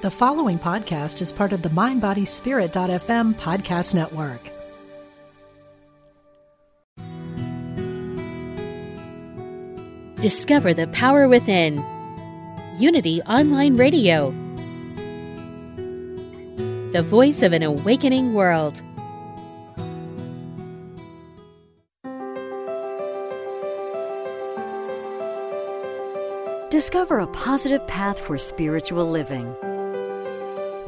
[0.00, 4.40] The following podcast is part of the MindBodySpirit.fm podcast network.
[10.22, 11.84] Discover the power within.
[12.78, 14.30] Unity Online Radio.
[16.92, 18.80] The voice of an awakening world.
[26.70, 29.56] Discover a positive path for spiritual living.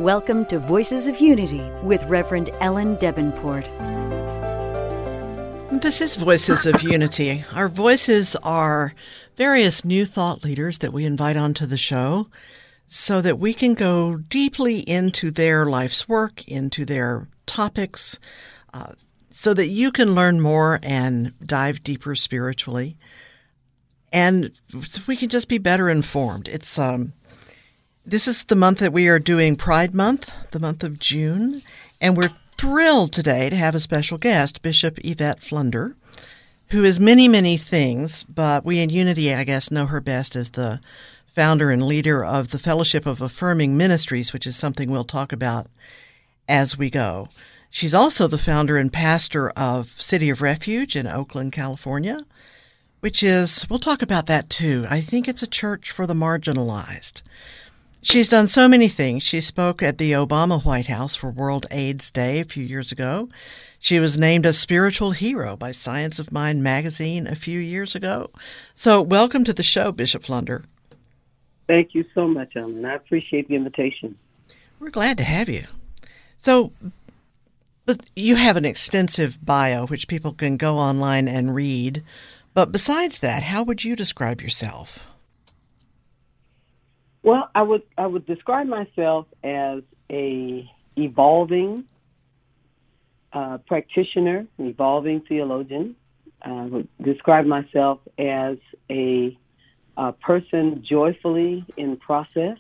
[0.01, 3.69] Welcome to Voices of Unity with Reverend Ellen Debenport.
[5.83, 7.45] This is Voices of Unity.
[7.53, 8.95] Our voices are
[9.37, 12.29] various new thought leaders that we invite onto the show
[12.89, 18.19] so that we can go deeply into their life's work, into their topics,
[18.73, 18.95] uh,
[19.29, 22.97] so that you can learn more and dive deeper spiritually
[24.13, 24.51] and
[25.07, 26.49] we can just be better informed.
[26.49, 27.13] It's um,
[28.11, 31.63] this is the month that we are doing Pride Month, the month of June,
[32.01, 35.95] and we're thrilled today to have a special guest, Bishop Yvette Flunder,
[36.71, 40.51] who is many, many things, but we in Unity, I guess, know her best as
[40.51, 40.81] the
[41.37, 45.69] founder and leader of the Fellowship of Affirming Ministries, which is something we'll talk about
[46.49, 47.29] as we go.
[47.71, 52.19] She's also the founder and pastor of City of Refuge in Oakland, California
[53.01, 54.87] which is, we'll talk about that too.
[54.89, 57.23] I think it's a church for the marginalized.
[58.03, 59.23] She's done so many things.
[59.23, 63.29] She spoke at the Obama White House for World AIDS Day a few years ago.
[63.79, 68.31] She was named a spiritual hero by Science of Mind magazine a few years ago.
[68.75, 70.65] So, welcome to the show, Bishop Flunder.
[71.67, 72.87] Thank you so much, Ellen.
[72.87, 74.17] I appreciate the invitation.
[74.79, 75.67] We're glad to have you.
[76.39, 76.73] So,
[78.17, 82.03] you have an extensive bio which people can go online and read.
[82.55, 85.07] But besides that, how would you describe yourself?
[87.23, 91.85] Well, I would I would describe myself as a evolving
[93.33, 95.97] uh, practitioner, evolving theologian.
[96.43, 98.57] I would describe myself as
[98.91, 99.37] a,
[99.97, 102.59] a person joyfully in process.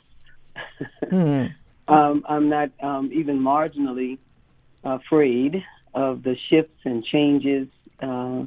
[1.02, 1.54] mm.
[1.88, 4.18] um, I'm not um, even marginally
[4.84, 7.68] afraid of the shifts and changes
[8.00, 8.44] uh,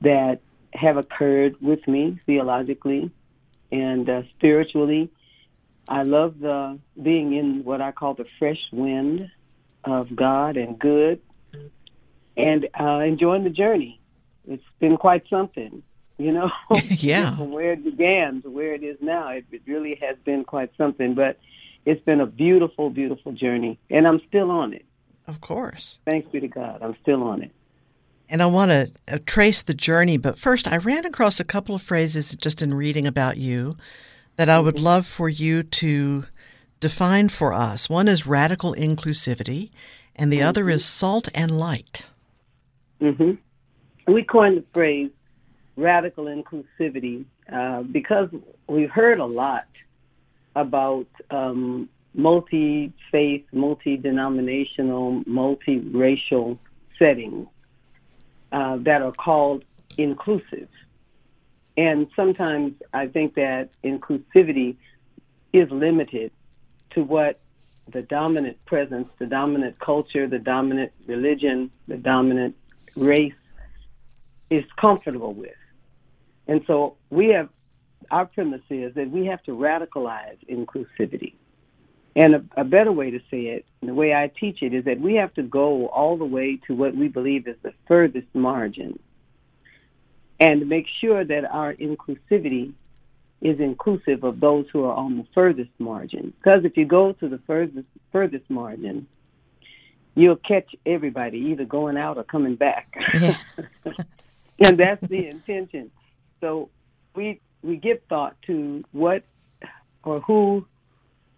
[0.00, 0.40] that
[0.72, 3.10] have occurred with me theologically
[3.74, 5.10] and uh, spiritually.
[5.88, 9.30] I love the being in what I call the fresh wind
[9.82, 11.20] of God and good,
[12.36, 14.00] and uh, enjoying the journey.
[14.48, 15.82] It's been quite something,
[16.16, 16.50] you know.
[16.88, 17.36] yeah.
[17.36, 20.70] From where it began to where it is now, it, it really has been quite
[20.78, 21.14] something.
[21.14, 21.38] But
[21.84, 24.86] it's been a beautiful, beautiful journey, and I'm still on it.
[25.26, 25.98] Of course.
[26.06, 27.50] Thanks be to God, I'm still on it
[28.28, 30.16] and I want to uh, trace the journey.
[30.16, 33.76] But first, I ran across a couple of phrases just in reading about you
[34.36, 34.84] that I would mm-hmm.
[34.84, 36.24] love for you to
[36.80, 37.88] define for us.
[37.88, 39.70] One is radical inclusivity,
[40.16, 40.48] and the mm-hmm.
[40.48, 42.08] other is salt and light.
[43.00, 44.12] Mm-hmm.
[44.12, 45.10] We coined the phrase
[45.76, 48.28] radical inclusivity uh, because
[48.68, 49.66] we've heard a lot
[50.56, 56.58] about um, multi faith, multi denominational, multi-racial
[56.98, 57.48] settings
[58.52, 59.64] uh, that are called
[59.96, 60.68] inclusive.
[61.76, 64.76] And sometimes I think that inclusivity
[65.52, 66.30] is limited
[66.90, 67.40] to what
[67.90, 72.56] the dominant presence, the dominant culture, the dominant religion, the dominant
[72.96, 73.34] race
[74.50, 75.50] is comfortable with.
[76.46, 77.48] And so we have,
[78.10, 81.34] our premise is that we have to radicalize inclusivity.
[82.16, 85.00] And a, a, better way to say it, the way I teach it, is that
[85.00, 88.98] we have to go all the way to what we believe is the furthest margin
[90.38, 92.72] and make sure that our inclusivity
[93.40, 96.32] is inclusive of those who are on the furthest margin.
[96.38, 99.06] Because if you go to the furthest, furthest margin,
[100.14, 102.96] you'll catch everybody either going out or coming back.
[103.14, 103.36] Yeah.
[104.64, 105.90] and that's the intention.
[106.40, 106.70] So
[107.14, 109.24] we we give thought to what
[110.04, 110.66] or who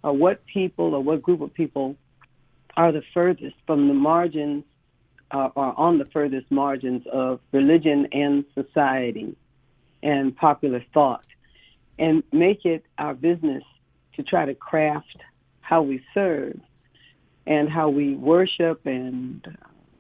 [0.03, 1.97] or what people or what group of people
[2.77, 4.65] are the furthest from the margins
[5.31, 9.35] uh, or on the furthest margins of religion and society
[10.03, 11.25] and popular thought
[11.99, 13.65] and make it our business
[14.15, 15.19] to try to craft
[15.61, 16.59] how we serve
[17.47, 19.47] and how we worship and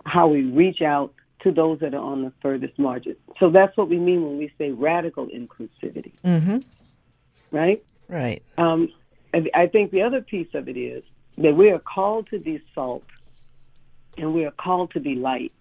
[0.04, 3.16] how we reach out to those that are on the furthest margin.
[3.38, 6.12] So that's what we mean when we say radical inclusivity.
[6.25, 6.58] Mm-hmm.
[7.50, 7.84] Right?
[8.08, 8.42] Right.
[8.58, 8.92] Um,
[9.55, 11.03] I think the other piece of it is
[11.38, 13.05] that we are called to be salt
[14.17, 15.53] and we are called to be light.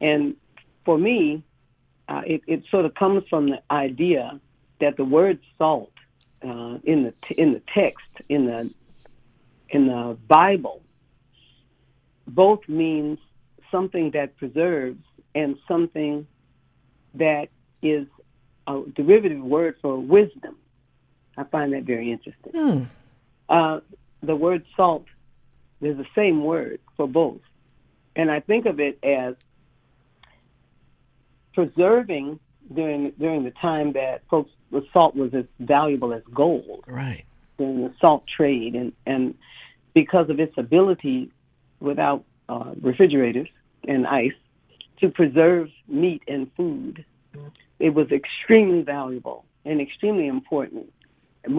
[0.00, 0.36] And
[0.84, 1.42] for me,
[2.08, 4.40] uh, it, it, sort of comes from the idea
[4.80, 5.92] that the word salt
[6.42, 8.74] uh, in the in the text in the
[9.68, 10.82] in the Bible,
[12.26, 13.18] both means
[13.70, 15.02] something that preserves
[15.34, 16.26] and something
[17.14, 17.48] that
[17.80, 18.06] is
[18.66, 20.56] a derivative word for wisdom.
[21.36, 22.52] I find that very interesting.
[22.52, 22.82] Hmm.
[23.48, 23.80] Uh,
[24.22, 25.06] the word salt,
[25.80, 27.40] is the same word for both.
[28.14, 29.34] And I think of it as
[31.54, 32.38] preserving
[32.72, 37.24] during during the time that folks the salt was as valuable as gold Right.
[37.58, 39.34] during the salt trade and and
[39.92, 41.30] because of its ability
[41.80, 43.48] without uh, refrigerators
[43.86, 44.32] and ice
[45.00, 47.04] to preserve meat and food
[47.78, 50.90] it was extremely valuable and extremely important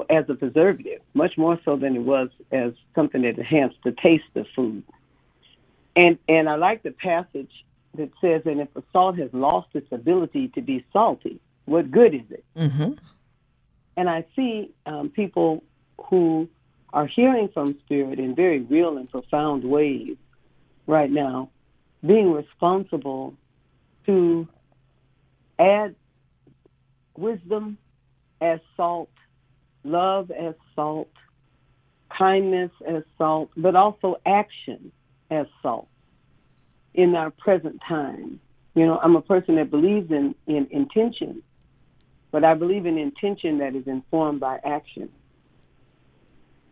[0.10, 4.24] as a preservative much more so than it was as something that enhanced the taste
[4.36, 4.84] of food
[5.96, 7.52] and and I like the passage
[7.96, 12.16] that says, "And if the salt has lost its ability to be salty, what good
[12.16, 12.94] is it?" Mm-hmm.
[13.96, 15.64] And I see um, people
[16.10, 16.50] who
[16.92, 20.18] are hearing from Spirit in very real and profound ways
[20.88, 21.50] right now,
[22.06, 23.36] being responsible
[24.06, 24.48] to
[25.60, 25.96] add
[27.16, 27.78] wisdom
[28.42, 29.10] as salt,
[29.84, 31.10] love as salt,
[32.18, 34.92] kindness as salt, but also action
[35.30, 35.88] as salt
[36.94, 38.40] in our present time.
[38.76, 41.44] You know, I'm a person that believes in, in intention,
[42.32, 45.10] but I believe in intention that is informed by action.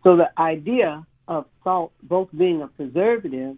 [0.02, 3.56] So the idea of salt both being a preservative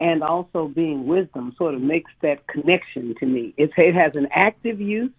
[0.00, 3.54] and also being wisdom sort of makes that connection to me.
[3.56, 5.10] It's, it has an active use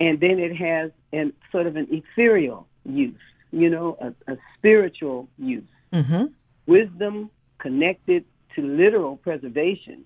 [0.00, 3.14] and then it has an sort of an ethereal use,
[3.50, 5.64] you know, a, a spiritual use.
[5.92, 6.26] Mm-hmm.
[6.66, 8.24] Wisdom connected
[8.54, 10.04] to literal preservation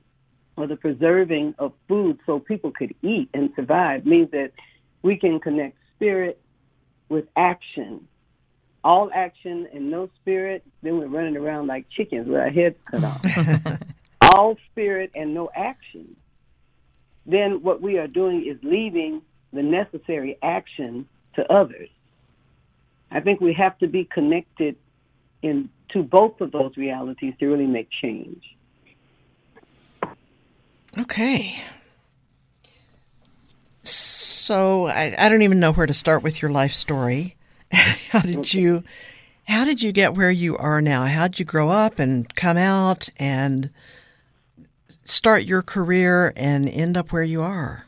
[0.57, 4.53] or the preserving of food so people could eat and survive means that
[5.03, 6.41] we can connect spirit
[7.09, 8.07] with action.
[8.85, 13.05] All action and no spirit, then we're running around like chickens with our heads cut
[13.05, 13.21] off.
[14.35, 16.17] All spirit and no action,
[17.27, 19.23] then what we are doing is leaving
[19.53, 21.89] the necessary action to others.
[23.11, 24.77] I think we have to be connected
[25.43, 28.43] in to both of those realities to really make change.
[30.99, 31.63] Okay.
[33.83, 37.37] So I, I don't even know where to start with your life story.
[37.73, 38.83] how did you
[39.45, 41.07] how did you get where you are now?
[41.07, 43.71] How did you grow up and come out and
[45.05, 47.85] start your career and end up where you are?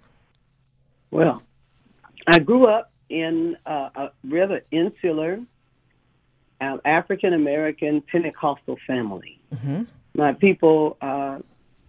[1.11, 1.43] Well,
[2.26, 5.41] I grew up in uh, a rather insular
[6.61, 9.41] uh, African American Pentecostal family.
[9.55, 9.82] Mm-hmm.
[10.15, 11.38] My people uh,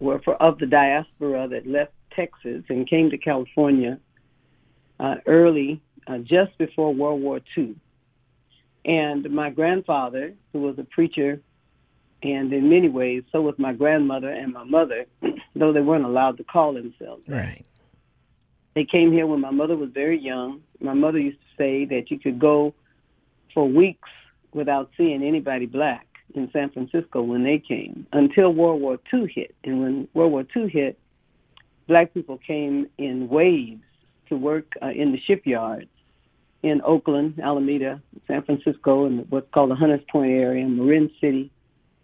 [0.00, 3.98] were for, of the diaspora that left Texas and came to California
[4.98, 7.76] uh, early, uh, just before World War II.
[8.84, 11.40] And my grandfather, who was a preacher,
[12.22, 15.06] and in many ways, so was my grandmother and my mother,
[15.54, 17.22] though they weren't allowed to call themselves.
[17.28, 17.62] Right.
[18.76, 20.60] They came here when my mother was very young.
[20.80, 22.74] My mother used to say that you could go
[23.54, 24.10] for weeks
[24.52, 29.54] without seeing anybody black in San Francisco when they came until World War II hit.
[29.64, 30.98] And when World War II hit,
[31.88, 33.80] black people came in waves
[34.28, 35.88] to work uh, in the shipyards
[36.62, 41.50] in Oakland, Alameda, San Francisco, and what's called the Hunters Point area, Marin City.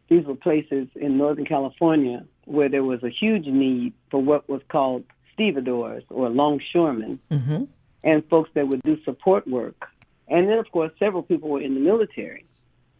[0.08, 4.62] These were places in Northern California where there was a huge need for what was
[4.70, 7.64] called stevedores or longshoremen Mm-hmm.
[8.04, 9.86] and folks that would do support work.
[10.28, 12.44] And then, of course, several people were in the military.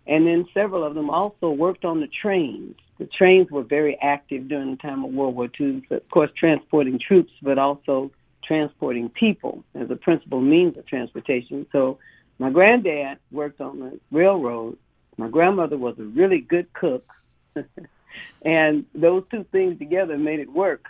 [0.07, 2.77] And then several of them also worked on the trains.
[2.99, 6.99] The trains were very active during the time of World War II, of course, transporting
[6.99, 8.11] troops, but also
[8.45, 11.67] transporting people as a principal means of transportation.
[11.73, 11.99] So
[12.39, 14.77] my granddad worked on the railroad.
[15.17, 17.09] My grandmother was a really good cook.
[18.43, 20.87] and those two things together made it work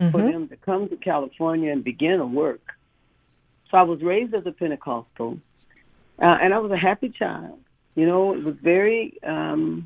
[0.00, 0.32] for Mhm.
[0.32, 2.74] them to come to California and begin to work.
[3.70, 5.38] So I was raised as a Pentecostal,
[6.18, 7.60] uh, and I was a happy child.
[7.94, 9.84] You know, it was very, um,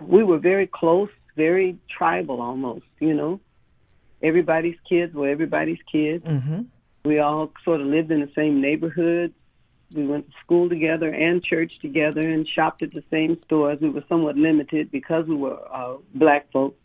[0.00, 3.40] we were very close, very tribal almost, you know.
[4.22, 6.24] Everybody's kids were everybody's kids.
[6.24, 6.62] Mm-hmm.
[7.04, 9.34] We all sort of lived in the same neighborhood.
[9.94, 13.80] We went to school together and church together and shopped at the same stores.
[13.80, 16.78] We were somewhat limited because we were uh, black folks.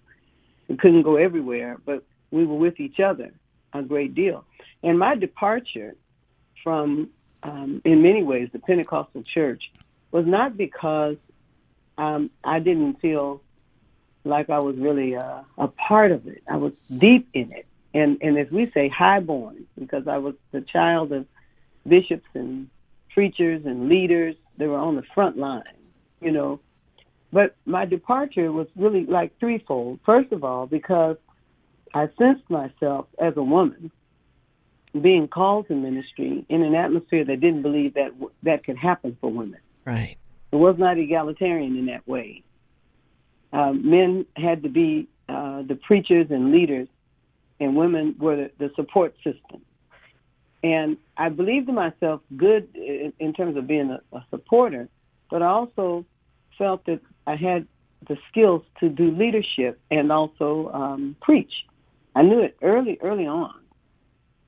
[0.67, 3.31] We couldn't go everywhere, but we were with each other
[3.74, 4.45] a great deal.
[4.83, 5.95] And my departure
[6.63, 7.09] from,
[7.43, 9.71] um, in many ways, the Pentecostal church
[10.12, 11.17] was not because
[11.98, 13.41] um, I didn't feel
[14.24, 16.43] like I was really uh, a part of it.
[16.48, 20.62] I was deep in it, and and as we say, highborn, because I was the
[20.62, 21.25] child of
[21.88, 22.69] bishops and
[23.13, 24.36] preachers and leaders.
[24.57, 25.63] They were on the front line,
[26.21, 26.59] you know.
[27.31, 30.00] But my departure was really like threefold.
[30.05, 31.17] First of all, because
[31.93, 33.91] I sensed myself as a woman
[35.00, 38.12] being called to ministry in an atmosphere that didn't believe that
[38.43, 39.60] that could happen for women.
[39.86, 40.17] Right.
[40.51, 42.43] It was not egalitarian in that way.
[43.53, 46.88] Uh, men had to be uh, the preachers and leaders,
[47.60, 49.62] and women were the, the support system.
[50.63, 54.89] And I believed in myself good in, in terms of being a, a supporter,
[55.29, 56.05] but I also
[56.58, 57.67] felt that I had
[58.08, 61.51] the skills to do leadership and also um, preach.
[62.19, 63.55] I knew it early, early on,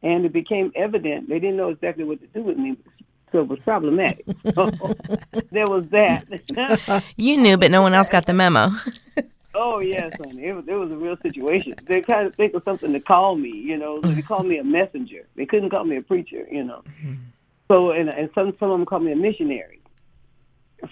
[0.04, 2.75] and it became evident they didn't know exactly what to do with me,
[3.32, 4.25] so it was problematic.
[4.56, 4.70] So
[5.51, 6.25] there was that.
[7.16, 8.72] You knew, but no one else got the memo.
[9.54, 10.46] Oh yes, honey.
[10.46, 11.75] It was it was a real situation.
[11.86, 14.00] They kind of think of something to call me, you know.
[14.01, 15.28] So they called me a messenger.
[15.36, 16.84] They couldn't call me a preacher, you know.
[16.88, 17.16] Mm-hmm.
[17.68, 19.82] So and and some some of them called me a missionary.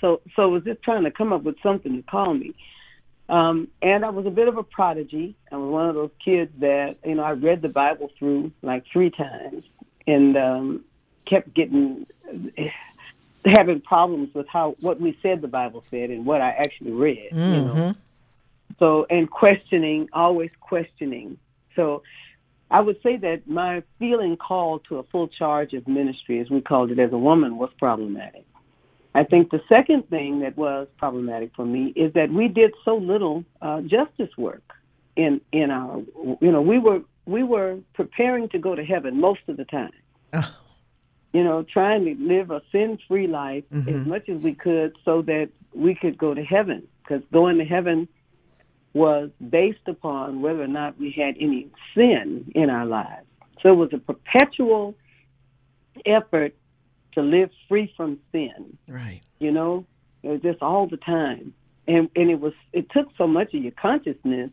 [0.01, 2.53] So so I was just trying to come up with something to call me.
[3.29, 5.35] Um, and I was a bit of a prodigy.
[5.51, 8.85] I was one of those kids that you know I read the Bible through like
[8.91, 9.63] three times
[10.07, 10.85] and um,
[11.25, 12.07] kept getting
[13.45, 17.29] having problems with how what we said the Bible said and what I actually read.
[17.31, 17.95] You know.
[18.79, 21.37] So, and questioning, always questioning.
[21.75, 22.01] So,
[22.71, 26.61] I would say that my feeling called to a full charge of ministry, as we
[26.61, 28.45] called it as a woman, was problematic.
[29.15, 32.95] I think the second thing that was problematic for me is that we did so
[32.95, 34.73] little uh, justice work
[35.15, 36.01] in in our,
[36.41, 39.91] you know, we were we were preparing to go to heaven most of the time.
[40.33, 40.55] Oh.
[41.33, 45.49] You know, trying to live a sin-free life as much as we could, so that
[45.75, 46.87] we could go to heaven.
[47.03, 48.07] Because going to heaven
[48.93, 53.27] was based upon whether or not we had any sin in our lives.
[53.61, 54.95] So it was a perpetual
[56.05, 56.55] effort
[57.13, 58.77] to live free from sin.
[58.87, 59.21] Right.
[59.39, 59.85] You know,
[60.23, 61.53] it was just all the time,
[61.87, 64.51] and and it was it took so much of your consciousness.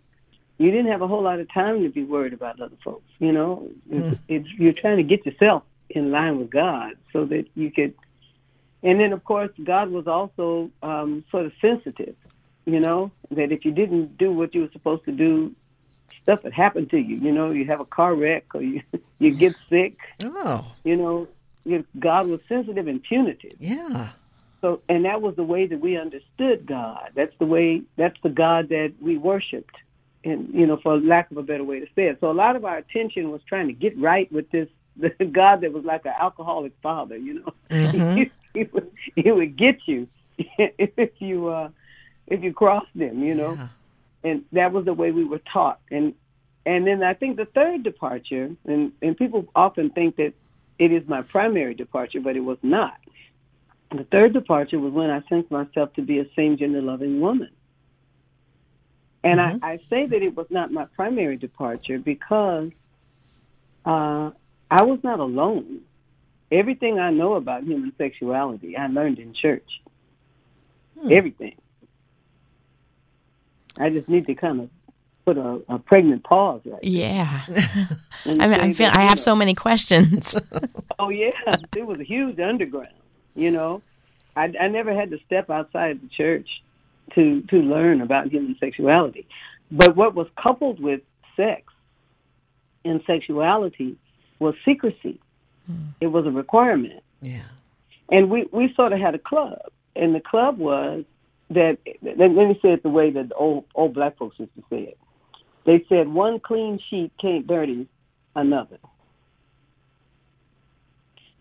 [0.59, 3.11] You didn't have a whole lot of time to be worried about other folks.
[3.19, 7.45] You know, it's, it's, you're trying to get yourself in line with God so that
[7.55, 7.93] you could.
[8.83, 12.17] And then, of course, God was also um, sort of sensitive
[12.67, 15.55] you know, that if you didn't do what you were supposed to do,
[16.23, 17.17] stuff would happen to you.
[17.17, 18.83] You know, you have a car wreck or you
[19.19, 19.97] you get sick.
[20.23, 20.73] Oh.
[20.85, 21.29] You know,
[21.99, 23.57] God was sensitive and punitive.
[23.59, 24.11] Yeah.
[24.61, 27.11] So, and that was the way that we understood God.
[27.15, 27.83] That's the way.
[27.97, 29.77] That's the God that we worshipped,
[30.25, 32.19] and you know, for lack of a better way to say it.
[32.21, 35.61] So, a lot of our attention was trying to get right with this the God
[35.61, 37.17] that was like an alcoholic father.
[37.17, 37.53] You know,
[38.15, 40.09] he, he, would, he would get you
[40.39, 41.49] if you.
[41.49, 41.71] uh
[42.27, 43.55] if you crossed them, you know.
[43.55, 43.69] Yeah.
[44.25, 45.81] And that was the way we were taught.
[45.91, 46.15] And
[46.65, 50.33] and then I think the third departure, and and people often think that
[50.79, 52.97] it is my primary departure, but it was not.
[53.91, 57.51] The third departure was when I sensed myself to be a same gender loving woman.
[59.23, 62.71] And I, I say that it was not my primary departure because
[63.85, 64.31] uh,
[64.71, 65.81] I was not alone.
[66.53, 69.69] Everything I know about human sexuality, I learned in church.
[71.11, 71.57] Everything.
[73.79, 74.71] I just need to kind of
[75.27, 76.81] put a, a pregnant pause right.
[76.81, 77.43] there Yeah.
[78.25, 80.35] I mean, say I feel that, I have so many questions.
[80.99, 81.31] Oh yeah,
[81.77, 82.89] it was a huge underground.
[83.35, 83.83] You know,
[84.35, 86.49] I, I never had to step outside the church
[87.15, 89.27] to to learn about human sexuality.
[89.71, 91.03] But what was coupled with
[91.37, 91.71] sex
[92.83, 93.99] and sexuality
[94.39, 95.21] was secrecy.
[95.67, 95.89] Hmm.
[96.01, 97.03] It was a requirement.
[97.21, 97.43] Yeah.
[98.11, 101.05] and we we sort of had a club, and the club was
[101.51, 101.77] that.
[102.01, 104.63] Let, let me say it the way that the old old black folks used to
[104.71, 104.99] say it.
[105.67, 107.89] They said one clean sheet can't dirty
[108.37, 108.79] another.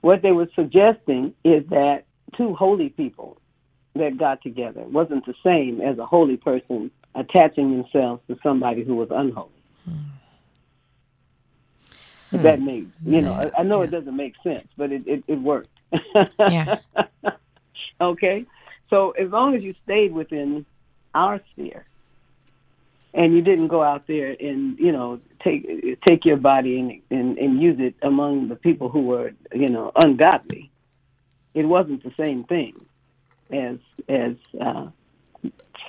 [0.01, 2.05] What they were suggesting is that
[2.35, 3.37] two holy people
[3.93, 8.95] that got together wasn't the same as a holy person attaching themselves to somebody who
[8.95, 9.51] was unholy.
[12.31, 12.65] If that hmm.
[12.65, 15.69] makes you know, I, I know it doesn't make sense, but it it, it worked.
[16.39, 16.79] Yeah.
[18.01, 18.45] okay,
[18.89, 20.65] so as long as you stayed within
[21.13, 21.85] our sphere,
[23.15, 25.65] and you didn't go out there and you know take
[26.05, 29.91] take your body and and, and use it among the people who were you know
[30.03, 30.69] ungodly,
[31.53, 32.73] it wasn't the same thing
[33.51, 33.77] as
[34.09, 34.87] as uh,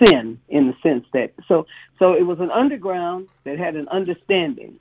[0.04, 1.66] sin in the sense that so
[1.98, 4.78] so it was an underground that had an understanding,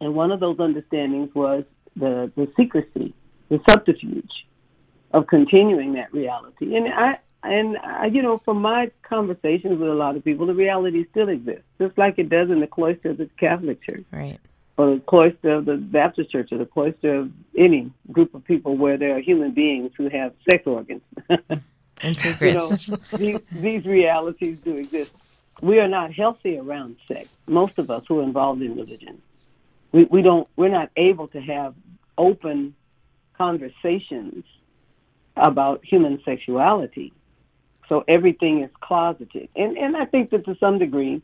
[0.00, 3.14] and one of those understandings was the the secrecy,
[3.48, 4.46] the subterfuge
[5.12, 6.74] of continuing that reality.
[6.74, 10.54] And I and I, you know, from my conversations with a lot of people, the
[10.54, 14.38] reality still exists, just like it does in the cloister of the Catholic Church right.
[14.76, 18.76] or the cloister of the Baptist Church or the cloister of any group of people
[18.76, 21.02] where there are human beings who have sex organs.
[22.02, 22.88] And you secrets.
[22.90, 25.12] know, these, these realities do exist.
[25.62, 27.28] We are not healthy around sex.
[27.46, 29.22] Most of us who are involved in religion,
[29.92, 30.46] we, we don't.
[30.56, 31.74] We're not able to have
[32.18, 32.74] open
[33.38, 34.44] conversations
[35.36, 37.12] about human sexuality.
[37.88, 41.22] So everything is closeted, and and I think that to some degree,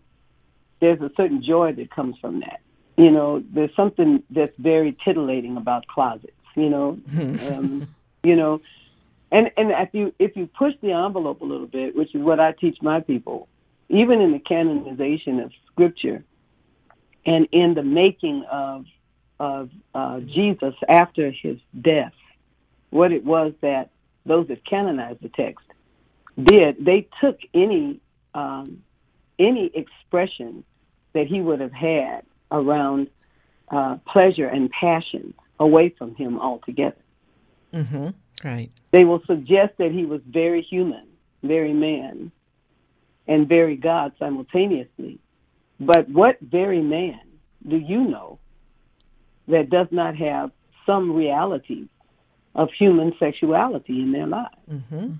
[0.80, 2.60] there's a certain joy that comes from that.
[2.96, 6.32] You know, there's something that's very titillating about closets.
[6.54, 7.88] You know, um,
[8.22, 8.60] you know,
[9.32, 12.38] and and if you if you push the envelope a little bit, which is what
[12.38, 13.48] I teach my people,
[13.88, 16.22] even in the canonization of Scripture,
[17.26, 18.84] and in the making of
[19.40, 22.12] of uh, Jesus after his death,
[22.90, 23.90] what it was that
[24.24, 25.64] those that canonized the text
[26.40, 28.00] did, they took any
[28.34, 28.82] um,
[29.38, 30.64] any expression
[31.12, 33.08] that he would have had around
[33.70, 36.96] uh, pleasure and passion away from him altogether.
[37.72, 38.08] Mm-hmm.
[38.44, 38.70] Right.
[38.90, 41.06] They will suggest that he was very human,
[41.42, 42.32] very man,
[43.26, 45.18] and very God simultaneously.
[45.78, 47.20] But what very man
[47.66, 48.38] do you know
[49.48, 50.50] that does not have
[50.86, 51.88] some reality
[52.54, 54.54] of human sexuality in their lives?
[54.70, 55.12] Mm-hmm.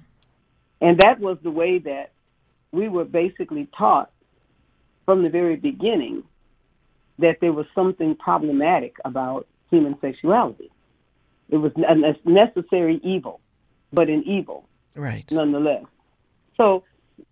[0.82, 2.10] And that was the way that
[2.72, 4.10] we were basically taught
[5.06, 6.24] from the very beginning
[7.20, 10.70] that there was something problematic about human sexuality.
[11.50, 13.40] It was a necessary evil,
[13.92, 14.64] but an evil
[14.96, 15.30] Right.
[15.30, 15.84] nonetheless.
[16.56, 16.82] So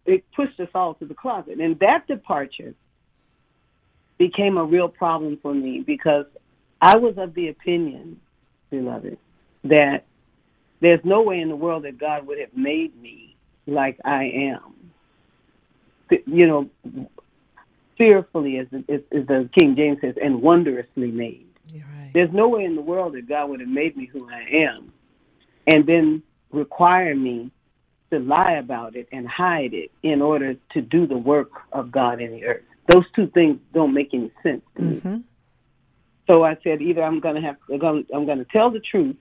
[0.07, 1.59] it pushed us all to the closet.
[1.59, 2.75] And that departure
[4.17, 6.27] became a real problem for me because
[6.81, 8.21] I was of the opinion,
[8.71, 9.19] beloved,
[9.65, 10.05] that
[10.81, 13.30] there's no way in the world that God would have made me
[13.67, 14.75] like I am.
[16.27, 17.09] You know,
[17.97, 21.47] fearfully, as, as, as the King James says, and wondrously made.
[21.73, 22.11] Right.
[22.13, 24.93] There's no way in the world that God would have made me who I am
[25.67, 27.51] and then require me
[28.11, 32.21] to lie about it and hide it in order to do the work of God
[32.21, 32.63] in the earth.
[32.89, 34.97] Those two things don't make any sense to me.
[34.97, 35.17] Mm-hmm.
[36.27, 39.17] So I said either I'm going to have I'm going to tell the truth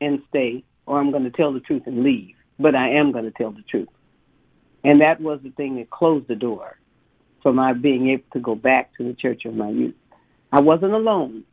[0.00, 2.34] and stay or I'm going to tell the truth and leave.
[2.60, 3.88] But I am going to tell the truth.
[4.84, 6.76] And that was the thing that closed the door
[7.42, 9.94] for my being able to go back to the church of my youth.
[10.52, 11.44] I wasn't alone.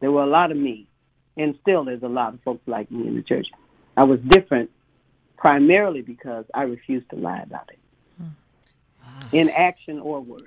[0.00, 0.88] There were a lot of me,
[1.36, 3.46] and still there's a lot of folks like me in the church.
[3.96, 4.70] I was different
[5.36, 7.78] primarily because I refused to lie about it.
[8.18, 9.36] Hmm.
[9.36, 10.42] In action or word,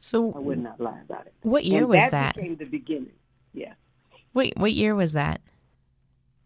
[0.00, 1.34] So I would not lie about it.
[1.42, 2.10] what year and was that?
[2.10, 2.34] that?
[2.36, 3.12] became the beginning.
[3.52, 3.74] Yeah.
[4.34, 5.40] Wait, what year was that?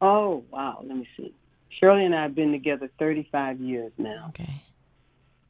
[0.00, 0.82] Oh, wow.
[0.82, 1.34] Let me see.
[1.78, 4.26] Shirley and I have been together 35 years now.
[4.30, 4.62] Okay.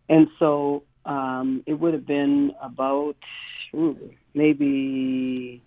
[0.08, 3.16] And so um, it would have been about
[3.74, 3.98] ooh,
[4.34, 5.62] maybe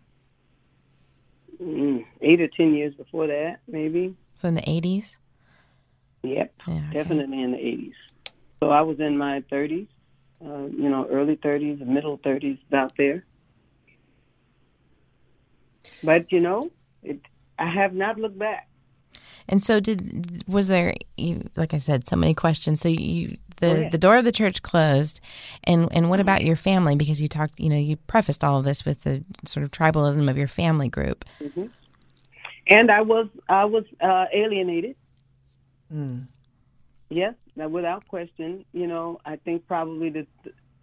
[1.61, 4.15] mm, eight or 10 years before that, maybe.
[4.35, 5.17] So in the 80s?
[6.23, 6.97] Yep, Yeah, okay.
[6.97, 7.93] definitely in the 80s.
[8.61, 9.87] So I was in my 30s,
[10.45, 13.25] uh, you know, early 30s, middle 30s, about there.
[16.03, 16.71] But, you know,
[17.03, 17.19] it,
[17.57, 18.68] I have not looked back.
[19.49, 22.81] And so did was there you, like I said so many questions.
[22.81, 23.79] So you the Oh, yeah.
[23.81, 23.89] Mm-hmm.
[23.89, 25.19] the door of the church closed
[25.65, 28.63] and and what about your family because you talked, you know, you prefaced all of
[28.63, 31.25] this with the sort of tribalism of your family group.
[32.67, 34.95] And I was I was uh, alienated.
[35.93, 36.27] Mm.
[37.09, 38.63] Yes, now without question.
[38.71, 40.27] You know, I think probably the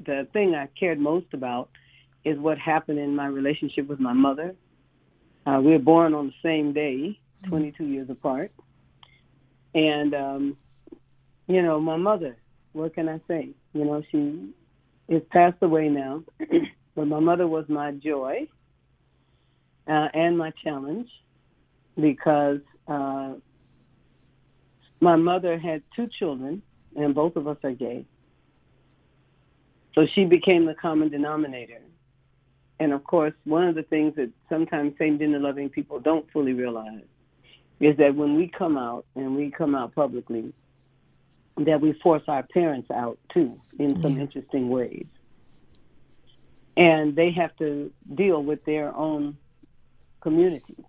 [0.05, 1.71] the thing I cared most about
[2.25, 4.55] is what happened in my relationship with my mother.
[5.47, 8.51] Uh, we were born on the same day, 22 years apart,
[9.75, 10.57] and um,
[11.47, 12.37] you know, my mother.
[12.73, 13.51] What can I say?
[13.73, 14.51] You know, she
[15.09, 16.25] is passed away now,
[16.95, 18.49] but my mother was my joy
[19.87, 21.09] uh, and my challenge
[21.99, 23.35] because uh,
[25.01, 26.63] my mother had two children,
[26.95, 28.05] and both of us are gay.
[29.95, 31.81] So she became the common denominator.
[32.79, 36.53] And of course, one of the things that sometimes same gender loving people don't fully
[36.53, 37.05] realize
[37.81, 40.53] is that when we come out and we come out publicly,
[41.59, 45.07] that we force our parents out too in some interesting ways.
[46.77, 49.39] And they have to deal with their own
[50.21, 50.85] communities.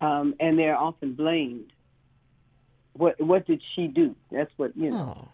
[0.00, 1.72] Um, and they're often blamed.
[2.92, 4.16] What what did she do?
[4.30, 5.14] That's what you know.
[5.16, 5.28] Oh.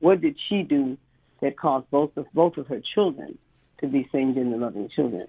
[0.00, 0.96] What did she do
[1.40, 3.38] that caused both of both of her children
[3.82, 5.26] to be same gender loving children?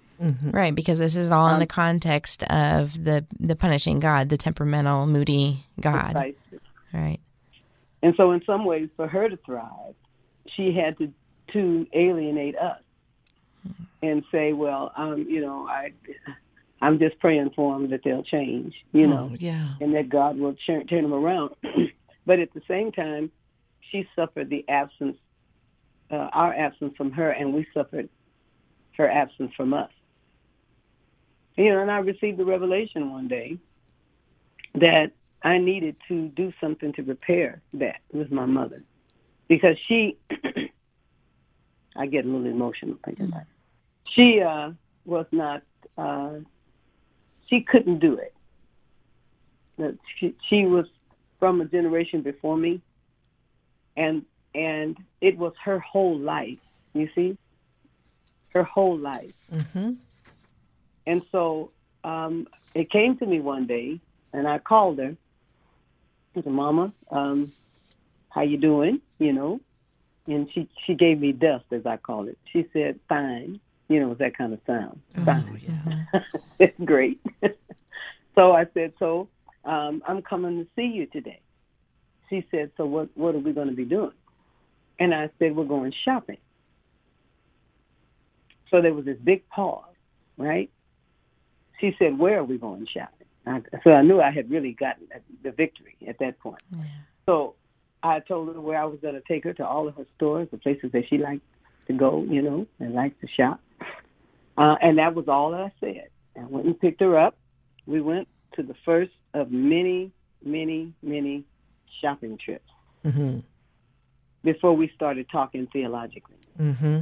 [0.52, 4.38] Right, because this is all in Um, the context of the the punishing God, the
[4.38, 6.14] temperamental, moody God.
[6.14, 6.60] Precisely.
[6.94, 7.20] Right.
[8.02, 9.96] And so, in some ways, for her to thrive,
[10.56, 11.12] she had to
[11.54, 12.80] to alienate us
[14.02, 15.92] and say, "Well, um, you know, I
[16.82, 19.76] I'm just praying for them that they'll change, you know, Oh, yeah.
[19.80, 21.52] and that God will turn, turn them around.
[22.26, 23.32] but at the same time,
[23.90, 25.16] she suffered the absence,
[26.12, 28.10] uh, our absence from her, and we suffered
[28.98, 29.90] her absence from us.
[31.56, 33.58] You know, and I received the revelation one day
[34.76, 35.12] that
[35.44, 38.82] I needed to do something to repair that with my mother
[39.48, 40.18] because she,
[41.96, 43.48] I get a little emotional thinking about it.
[44.16, 44.72] She uh,
[45.06, 45.62] was not,
[45.98, 46.40] uh,
[47.50, 48.34] she couldn't do it.
[50.20, 50.86] She, she was
[51.40, 52.82] from a generation before me,
[53.98, 54.24] and
[54.56, 56.60] and it was her whole life.
[56.94, 57.38] You see,
[58.54, 59.34] her whole life.
[59.52, 59.94] Mm-hmm.
[61.06, 61.72] And so
[62.04, 64.00] um, it came to me one day,
[64.32, 65.16] and I called her.
[66.36, 67.52] I said, "Mama, um,
[68.30, 69.60] how you doing?" You know,
[70.28, 72.38] and she she gave me dust, as I call it.
[72.52, 75.02] She said, "Fine." You know, it's that kind of sound.
[75.18, 75.62] Oh, Fine.
[75.62, 76.22] yeah.
[76.60, 77.20] it's great.
[78.36, 79.28] so I said, "So
[79.66, 81.42] um, I'm coming to see you today."
[82.30, 84.14] She said, "So what what are we going to be doing?"
[85.00, 86.38] And I said, "We're going shopping."
[88.74, 89.84] So there was this big pause,
[90.36, 90.68] right?
[91.80, 95.08] She said, "Where are we going shopping?" I, so I knew I had really gotten
[95.44, 96.64] the victory at that point.
[97.28, 97.54] So
[98.02, 100.48] I told her where I was going to take her to all of her stores,
[100.50, 101.44] the places that she liked
[101.86, 103.62] to go, you know, and liked to shop.
[104.58, 106.08] Uh, and that was all I said.
[106.36, 107.36] I went and picked her up.
[107.86, 110.12] We went to the first of many,
[110.44, 111.46] many, many
[112.02, 112.70] shopping trips
[113.06, 113.40] Mm-hmm.
[114.44, 116.38] before we started talking theologically.
[116.58, 117.02] Mm-hmm.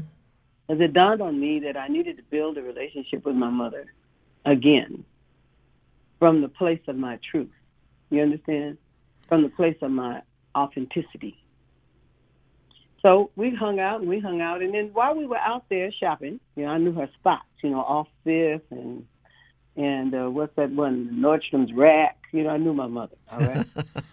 [0.71, 3.87] As it dawned on me that I needed to build a relationship with my mother
[4.45, 5.03] again
[6.17, 7.51] from the place of my truth.
[8.09, 8.77] You understand?
[9.27, 10.21] From the place of my
[10.55, 11.37] authenticity.
[13.01, 15.91] So we hung out and we hung out, and then while we were out there
[15.91, 19.05] shopping, you know, I knew her spots, you know, off Fifth and
[19.75, 22.17] and uh, what's that one, Nordstrom's Rack.
[22.31, 23.15] You know, I knew my mother.
[23.29, 23.67] All right.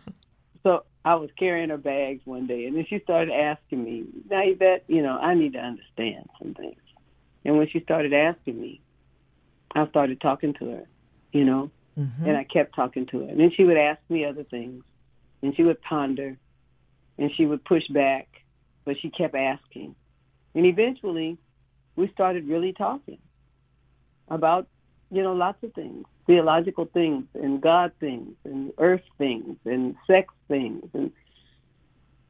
[0.64, 4.42] so I was carrying her bags one day, and then she started asking me, "Now,
[4.42, 6.82] Yvette, you know, I need to understand some things."
[7.44, 8.80] And when she started asking me,
[9.74, 10.84] I started talking to her,
[11.32, 12.26] you know, Mm-hmm.
[12.26, 13.28] and I kept talking to her.
[13.28, 14.84] And then she would ask me other things,
[15.42, 16.36] and she would ponder,
[17.18, 18.28] and she would push back,
[18.84, 19.96] but she kept asking.
[20.54, 21.38] And eventually,
[21.96, 23.18] we started really talking
[24.28, 24.68] about,
[25.10, 30.32] you know, lots of things theological things, and God things, and earth things, and sex
[30.46, 30.84] things.
[30.92, 31.10] And,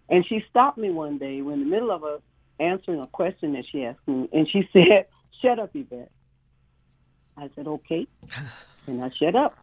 [0.08, 2.20] and she stopped me one day when in the middle of a,
[2.60, 5.06] answering a question that she asked me, and she said,
[5.42, 6.10] Shut up, Yvette.
[7.36, 8.06] I said, Okay.
[8.86, 9.54] And I shut up,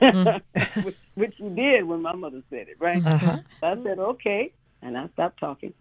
[0.84, 3.04] which, which she did when my mother said it, right?
[3.04, 3.38] Uh-huh.
[3.60, 4.52] So I said, okay.
[4.82, 5.74] And I stopped talking.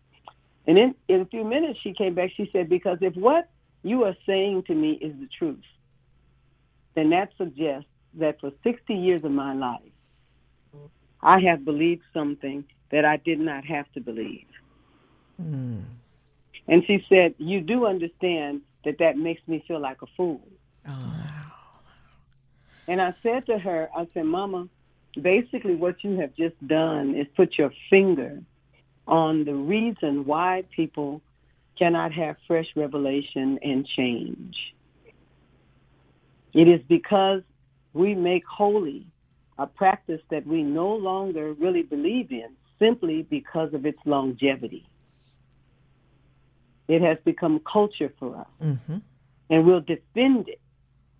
[0.65, 2.32] And then in a few minutes, she came back.
[2.36, 3.52] She said, because if what
[3.84, 5.62] you are saying to me is the truth,
[6.96, 9.82] then that suggests that for 60 years of my life,
[11.21, 14.45] I have believed something that I did not have to believe.
[15.41, 15.84] Mm.
[16.67, 20.41] And she said, you do understand that that makes me feel like a fool.
[20.88, 21.13] Oh.
[22.88, 24.69] And I said to her, I said, Mama,
[25.21, 28.41] basically what you have just done is put your finger
[29.08, 31.21] on the reason why people
[31.77, 34.56] cannot have fresh revelation and change.
[36.53, 37.43] It is because
[37.93, 39.08] we make holy
[39.58, 44.88] a practice that we no longer really believe in simply because of its longevity.
[46.88, 48.97] It has become culture for us, Mm-hmm.
[49.50, 50.62] and we'll defend it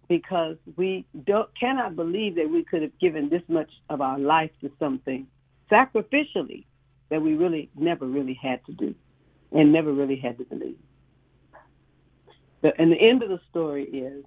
[0.08, 4.52] because we don't, cannot believe that we could have given this much of our life
[4.62, 5.28] to something
[5.70, 6.66] sacrificially
[7.10, 8.96] that we really never really had to do
[9.52, 10.78] and never really had to believe.
[12.62, 14.24] The, and the end of the story is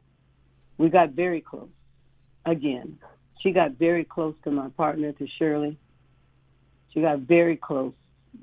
[0.79, 1.68] we got very close.
[2.46, 2.98] Again,
[3.42, 5.79] she got very close to my partner, to Shirley.
[6.92, 7.92] She got very close.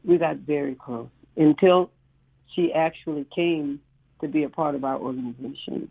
[0.03, 1.91] We got very close until
[2.55, 3.79] she actually came
[4.21, 5.89] to be a part of our organization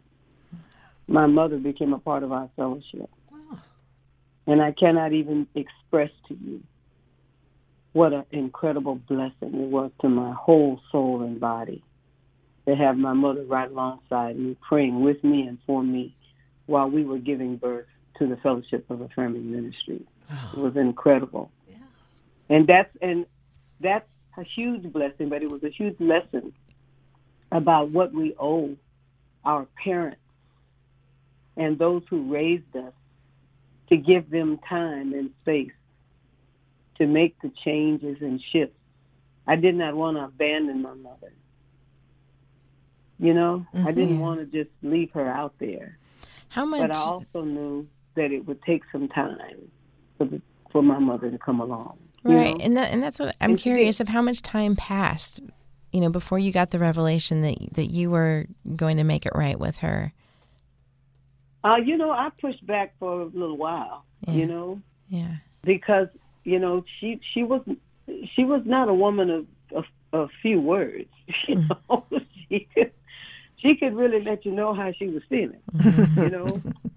[1.09, 3.09] my mother became a part of our fellowship.
[4.47, 6.63] And I cannot even express to you
[7.93, 11.83] what an incredible blessing it was to my whole soul and body
[12.67, 16.15] to have my mother right alongside me, praying with me and for me
[16.67, 17.87] while we were giving birth
[18.19, 20.03] to the Fellowship of Affirming Ministry.
[20.31, 20.53] Ah.
[20.57, 21.51] It was incredible.
[22.49, 23.27] And that's and
[23.81, 26.53] that's a huge blessing, but it was a huge lesson
[27.51, 28.77] about what we owe
[29.45, 30.21] our parents
[31.57, 32.93] and those who raised us
[33.89, 35.73] to give them time and space
[36.99, 38.77] to make the changes and shifts.
[39.47, 41.33] I did not want to abandon my mother.
[43.19, 44.21] You know, I didn't mm-hmm.
[44.21, 45.99] want to just leave her out there.
[46.49, 46.81] How much?
[46.81, 49.39] But I also knew that it would take some time
[50.19, 51.97] for the, for my mother to come along.
[52.25, 52.65] you Right, know?
[52.65, 55.41] and that and that's what I'm And she curious of how much time passed,
[55.93, 59.33] you know, before you got the revelation that that you were going to make it
[59.35, 60.13] right with her.
[61.65, 64.05] Uh, you know, I pushed back for a little while.
[64.27, 64.35] Yeah.
[64.35, 66.09] You know, Yeah, because
[66.45, 67.63] you know she she was
[68.35, 71.09] she was not a woman of of, of few words.
[71.49, 72.05] You know,
[72.49, 72.93] she could
[73.57, 75.61] she could really let you know how she was feeling.
[75.75, 76.63] You know,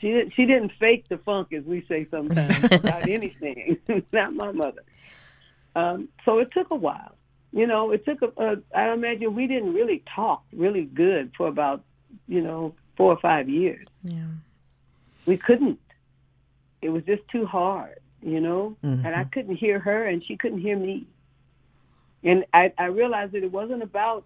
[0.00, 3.78] she didn't she didn't fake the funk as we say sometimes about anything.
[4.12, 4.82] not my mother.
[5.74, 7.14] Um, so it took a while.
[7.52, 8.56] You know, it took a, a.
[8.76, 11.82] I imagine we didn't really talk really good for about
[12.26, 13.86] you know four or five years.
[14.02, 14.26] yeah,
[15.26, 15.78] We couldn't.
[16.82, 18.76] It was just too hard, you know.
[19.06, 21.06] And I couldn't hear her, and she couldn't hear me.
[22.22, 24.24] And I, I realized that it wasn't about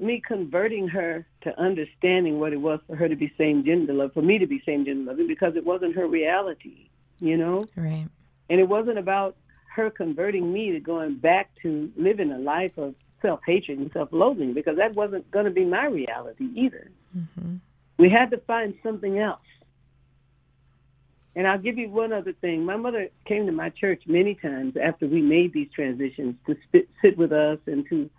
[0.00, 4.12] me converting her to understanding what it was for her to be same gender love,
[4.12, 7.66] for me to be same gender loving, because it wasn't her reality, you know.
[7.76, 8.06] right,
[8.48, 9.36] And it wasn't about
[9.74, 14.08] her converting me to going back to living a life of self hatred and self
[14.12, 16.90] loathing, because that wasn't going to be my reality either.
[17.16, 17.56] Mm-hmm.
[17.98, 19.40] We had to find something else.
[21.36, 22.64] And I'll give you one other thing.
[22.64, 27.16] My mother came to my church many times after we made these transitions to sit
[27.16, 28.10] with us and to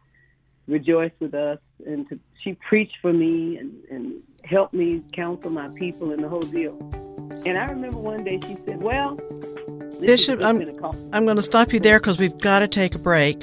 [0.68, 1.60] rejoice with us.
[1.86, 6.30] And to, she preached for me and, and helped me counsel my people and the
[6.30, 6.78] whole deal.
[7.46, 9.16] And I remember one day she said, Well,
[10.00, 10.62] Bishop, I'm-
[11.14, 13.42] I'm going to stop you there because we've got to take a break.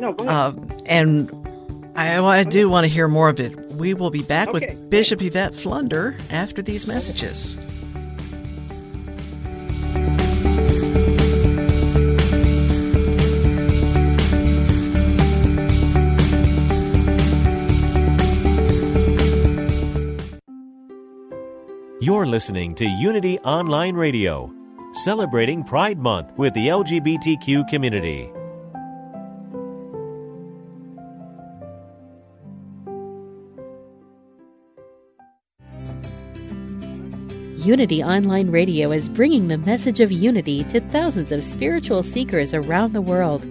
[0.00, 0.28] No, go ahead.
[0.28, 0.52] Uh,
[0.86, 1.30] and
[1.96, 3.56] I, I do want to hear more of it.
[3.72, 4.66] We will be back Okay.
[4.74, 7.56] with Bishop Yvette Flunder after these messages.
[22.08, 24.50] You're listening to Unity Online Radio,
[24.92, 28.32] celebrating Pride Month with the LGBTQ community.
[37.62, 42.94] Unity Online Radio is bringing the message of unity to thousands of spiritual seekers around
[42.94, 43.44] the world.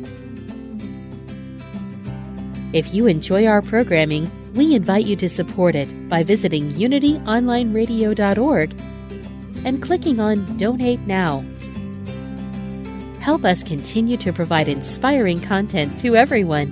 [2.74, 8.76] If you enjoy our programming, we invite you to support it by visiting unityonlineradio.org
[9.64, 11.46] and clicking on Donate Now.
[13.20, 16.72] Help us continue to provide inspiring content to everyone.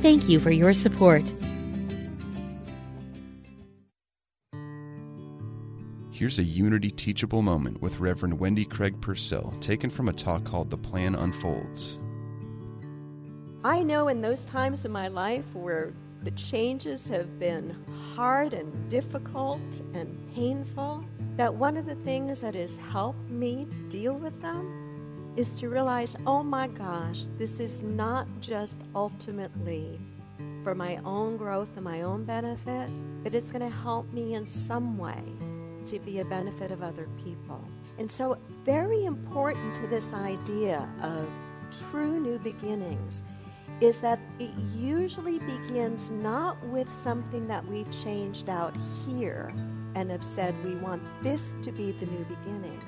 [0.00, 1.32] Thank you for your support.
[6.10, 10.70] Here's a Unity teachable moment with Reverend Wendy Craig Purcell, taken from a talk called
[10.70, 11.98] The Plan Unfolds.
[13.64, 17.76] I know in those times in my life where the changes have been
[18.14, 19.60] hard and difficult
[19.94, 21.04] and painful,
[21.36, 25.68] that one of the things that has helped me to deal with them is to
[25.68, 29.98] realize, oh my gosh, this is not just ultimately
[30.62, 32.88] for my own growth and my own benefit,
[33.24, 35.22] but it's going to help me in some way
[35.86, 37.66] to be a benefit of other people.
[37.98, 41.28] And so, very important to this idea of
[41.90, 43.22] true new beginnings
[43.82, 44.86] is that it mm-hmm.
[44.86, 49.52] usually begins not with something that we've changed out here
[49.96, 52.80] and have said we want this to be the new beginning,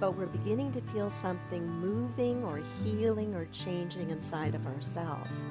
[0.00, 5.44] but we're beginning to feel something moving or healing or changing inside of ourselves.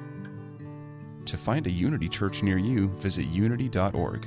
[1.26, 4.26] To find a Unity church near you, visit unity.org.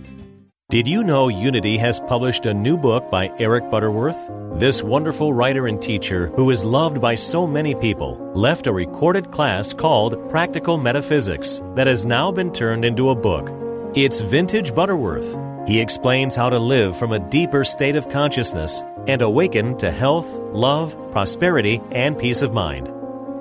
[0.71, 4.31] Did you know Unity has published a new book by Eric Butterworth?
[4.53, 9.31] This wonderful writer and teacher, who is loved by so many people, left a recorded
[9.31, 13.49] class called Practical Metaphysics that has now been turned into a book.
[13.97, 15.35] It's vintage Butterworth.
[15.67, 20.39] He explains how to live from a deeper state of consciousness and awaken to health,
[20.53, 22.89] love, prosperity, and peace of mind.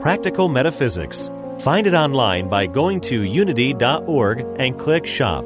[0.00, 1.30] Practical Metaphysics.
[1.60, 5.44] Find it online by going to unity.org and click Shop.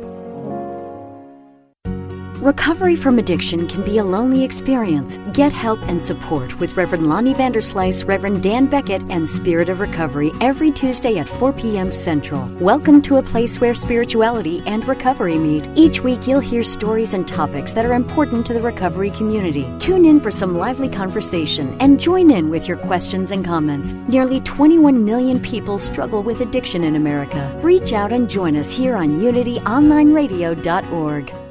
[2.44, 5.16] Recovery from addiction can be a lonely experience.
[5.32, 10.30] Get help and support with Reverend Lonnie Vanderslice, Reverend Dan Beckett, and Spirit of Recovery
[10.42, 11.90] every Tuesday at 4 p.m.
[11.90, 12.46] Central.
[12.60, 15.66] Welcome to a place where spirituality and recovery meet.
[15.74, 19.66] Each week, you'll hear stories and topics that are important to the recovery community.
[19.78, 23.94] Tune in for some lively conversation and join in with your questions and comments.
[24.06, 27.58] Nearly 21 million people struggle with addiction in America.
[27.62, 31.43] Reach out and join us here on UnityOnlineRadio.org.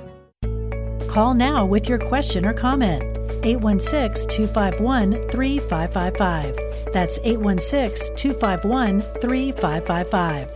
[1.13, 3.04] Call now with your question or comment.
[3.43, 6.91] 816 251 3555.
[6.91, 10.49] That's 816 251 3555.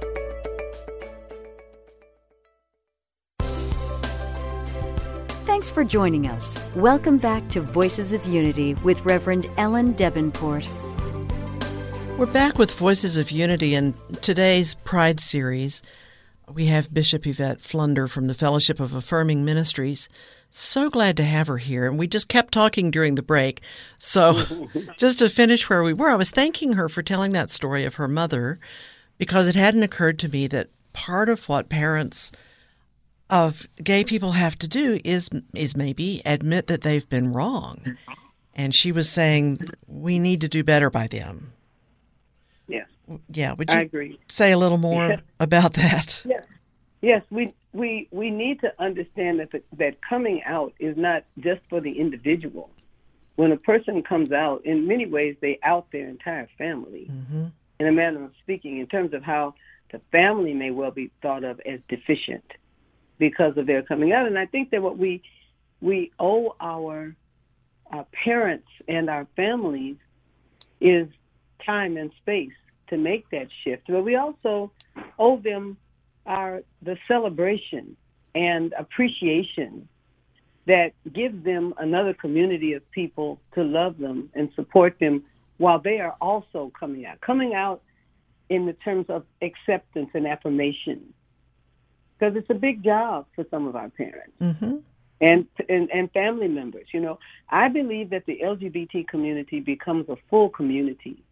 [5.46, 6.58] Thanks for joining us.
[6.76, 10.68] Welcome back to Voices of Unity with Reverend Ellen Debenport.
[12.18, 15.84] We're back with Voices of Unity in today's Pride series.
[16.50, 20.08] We have Bishop Yvette Flunder from the Fellowship of Affirming Ministries.
[20.50, 21.86] So glad to have her here.
[21.86, 23.62] And we just kept talking during the break.
[24.00, 27.84] So, just to finish where we were, I was thanking her for telling that story
[27.84, 28.60] of her mother
[29.18, 32.32] because it hadn't occurred to me that part of what parents
[33.30, 37.98] of gay people have to do is is maybe admit that they've been wrong.
[38.56, 41.52] And she was saying we need to do better by them.
[43.08, 43.20] Yes.
[43.32, 44.20] Yeah, would you I agree.
[44.28, 45.20] say a little more Yeah.
[45.40, 46.24] about that?
[46.30, 46.44] Yes,
[47.02, 51.62] yes, we we we need to understand that the, that coming out is not just
[51.70, 52.70] for the individual.
[53.36, 57.08] When a person comes out, in many ways, they out their entire family.
[57.12, 57.46] Mm-hmm.
[57.80, 59.54] In a manner of speaking, in terms of how
[59.92, 62.44] the family may well be thought of as deficient
[63.20, 65.22] because of their coming out, and I think that what we
[65.82, 67.16] we owe our
[67.92, 69.98] our parents and our families
[70.82, 71.08] is
[71.66, 72.52] time and space
[72.90, 73.84] to make that shift.
[73.88, 74.72] But we also
[75.20, 75.78] owe them
[76.26, 77.96] our the celebration
[78.36, 79.88] and appreciation
[80.68, 85.24] that gives them another community of people to love them and support them
[85.58, 87.22] while they are also coming out.
[87.22, 87.82] Coming out
[88.50, 91.14] in the terms of acceptance and affirmation.
[92.20, 94.78] Because it's a big job for some of our parents Mm-hmm.
[95.22, 96.88] and, and and family members.
[96.94, 97.20] You know,
[97.50, 101.24] I believe that the LGBT community becomes a full community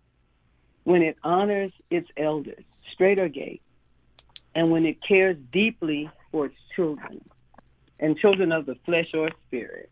[0.85, 3.59] when it honors its elders, straight or gay,
[4.55, 7.21] and when it cares deeply for its children
[7.99, 9.89] and children of the flesh or spirit.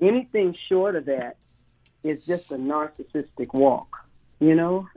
[0.00, 1.36] Anything short of that
[2.02, 3.96] is just a narcissistic walk.
[4.40, 4.88] You know,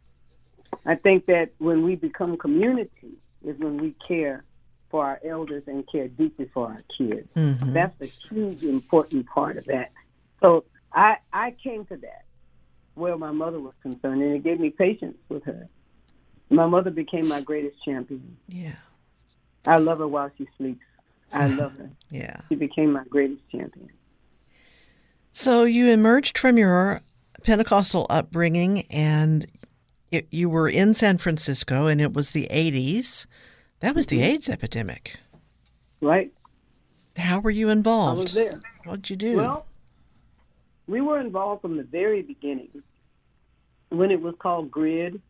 [0.86, 4.44] I think that when we become community is when we care
[4.90, 7.28] for our elders and care deeply for our kids.
[7.34, 7.72] Mhm.
[7.72, 9.90] That's a huge important part of that.
[10.40, 12.24] So I I came to that
[13.00, 15.68] where my mother was concerned, and it gave me patience with her.
[16.50, 18.36] My mother became my greatest champion.
[18.48, 18.72] Yeah.
[19.66, 20.84] I love her while she sleeps.
[21.32, 21.90] I love her.
[22.10, 22.40] Yeah.
[22.48, 23.90] She became my greatest champion.
[25.32, 27.02] So you emerged from your
[27.44, 29.46] Pentecostal upbringing and
[30.10, 33.26] it, you were in San Francisco and it was the 80s.
[33.78, 34.32] That was the mm-hmm.
[34.32, 35.18] AIDS epidemic.
[36.00, 36.32] Right?
[37.16, 38.18] How were you involved?
[38.18, 38.60] I was there.
[38.84, 39.36] What'd you do?
[39.36, 39.66] Well,
[40.86, 42.82] we were involved from the very beginning
[43.90, 45.20] when it was called GRID,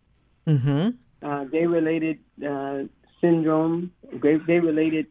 [0.46, 0.90] mm-hmm.
[1.26, 2.84] uh, gay related uh,
[3.20, 3.92] syndrome,
[4.22, 5.06] gay, gay related,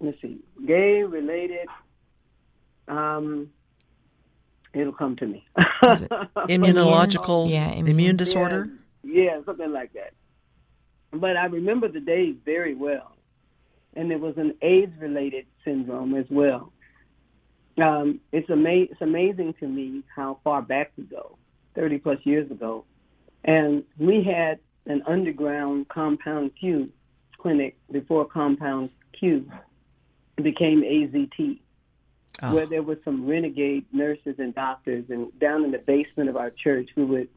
[0.00, 1.68] let's see, gay related,
[2.88, 3.50] um,
[4.72, 5.44] it'll come to me.
[5.84, 8.68] Immunological Yeah, immune, immune- disorder?
[9.04, 10.12] Yeah, yeah, something like that.
[11.12, 13.12] But I remember the days very well.
[13.94, 16.72] And there was an AIDS related syndrome as well.
[17.76, 21.36] Um, it's, ama- it's amazing to me how far back we go,
[21.74, 22.84] 30 plus years ago.
[23.44, 26.90] And we had an underground compound Q
[27.38, 29.50] clinic before compound Q
[30.42, 31.58] became AZT
[32.42, 32.54] Oh.
[32.54, 36.50] where there were some renegade nurses and doctors, and down in the basement of our
[36.50, 37.28] church, we would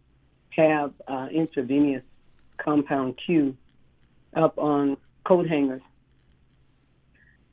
[0.51, 2.03] have uh, intravenous
[2.57, 3.57] compound Q
[4.33, 5.81] up on coat hangers.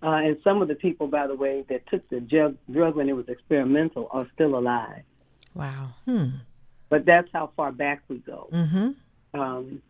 [0.02, 3.08] Uh, and some of the people, by the way, that took the drug, drug when
[3.08, 5.02] it was experimental are still alive.
[5.54, 5.94] Wow.
[6.06, 6.28] Hmm.
[6.92, 8.40] But that's how far back we go.
[8.52, 9.40] Mm-hmm.
[9.40, 9.80] Um,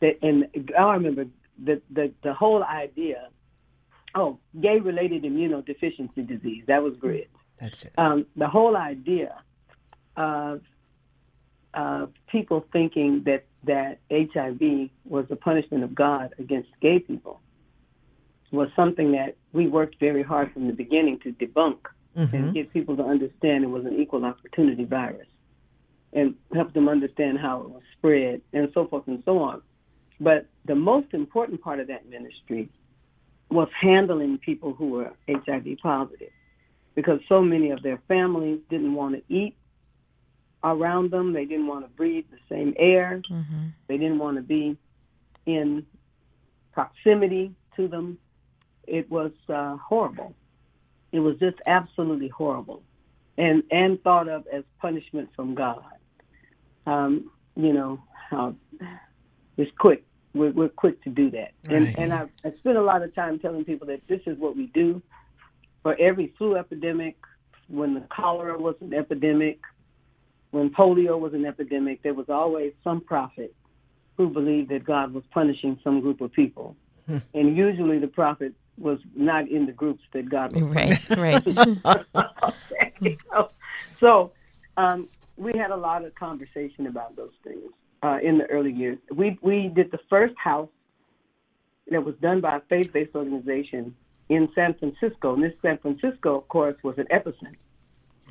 [0.00, 0.46] that, and
[0.78, 1.24] I remember
[1.62, 3.28] the, the the whole idea.
[4.14, 6.62] Oh, gay-related immunodeficiency disease.
[6.68, 7.26] That was GRID.
[7.60, 7.92] That's it.
[7.98, 9.32] um, the whole idea
[10.16, 10.62] of
[11.74, 17.40] uh, people thinking that that HIV was a punishment of God against gay people
[18.52, 21.78] was something that we worked very hard from the beginning to debunk
[22.16, 22.34] Mm-hmm.
[22.34, 25.26] and get people to understand it was an equal opportunity virus
[26.16, 29.62] and help them understand how it was spread and so forth and so on.
[30.18, 32.70] But the most important part of that ministry
[33.50, 36.30] was handling people who were HIV positive
[36.94, 39.54] because so many of their families didn't want to eat
[40.64, 41.34] around them.
[41.34, 43.22] They didn't want to breathe the same air.
[43.30, 43.66] Mm-hmm.
[43.86, 44.78] They didn't want to be
[45.44, 45.84] in
[46.72, 48.18] proximity to them.
[48.86, 50.34] It was uh, horrible.
[51.12, 52.82] It was just absolutely horrible,
[53.38, 55.82] and and thought of as punishment from God.
[56.86, 58.00] Um, you know,
[58.32, 58.52] uh,
[59.58, 60.04] it's quick.
[60.34, 61.94] We're, we're quick to do that, and Right.
[61.98, 64.66] and I, I spent a lot of time telling people that this is what we
[64.74, 65.02] do
[65.82, 67.16] for every flu epidemic.
[67.68, 69.60] When the cholera was an epidemic,
[70.52, 73.54] when polio was an epidemic, there was always some prophet
[74.18, 76.76] who believed that God was punishing some group of people.
[77.34, 81.42] and usually the prophet was not in the groups that God was Right, right.
[82.72, 83.18] Okay.
[83.32, 83.50] so
[84.00, 84.32] so
[84.76, 87.70] um, we had a lot of conversation about those things
[88.02, 88.98] uh, in the early years.
[89.14, 90.68] We we did the first house
[91.88, 93.94] that was done by a faith-based organization
[94.28, 95.34] in San Francisco.
[95.34, 97.56] And this San Francisco, of course, was an epicenter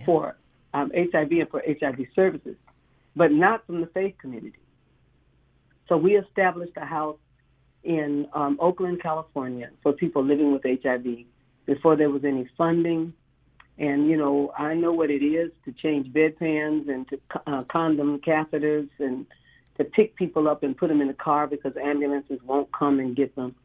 [0.05, 0.35] for
[0.73, 2.57] um, HIV and for HIV services,
[3.15, 4.59] but not from the faith community.
[5.87, 7.17] So we established a house
[7.83, 11.05] in um, Oakland, California, for people living with HIV
[11.65, 13.13] before there was any funding.
[13.77, 18.19] And you know, I know what it is to change bedpans and to uh, condom
[18.19, 19.25] catheters and
[19.77, 23.15] to pick people up and put them in a car because ambulances won't come and
[23.15, 23.55] get them.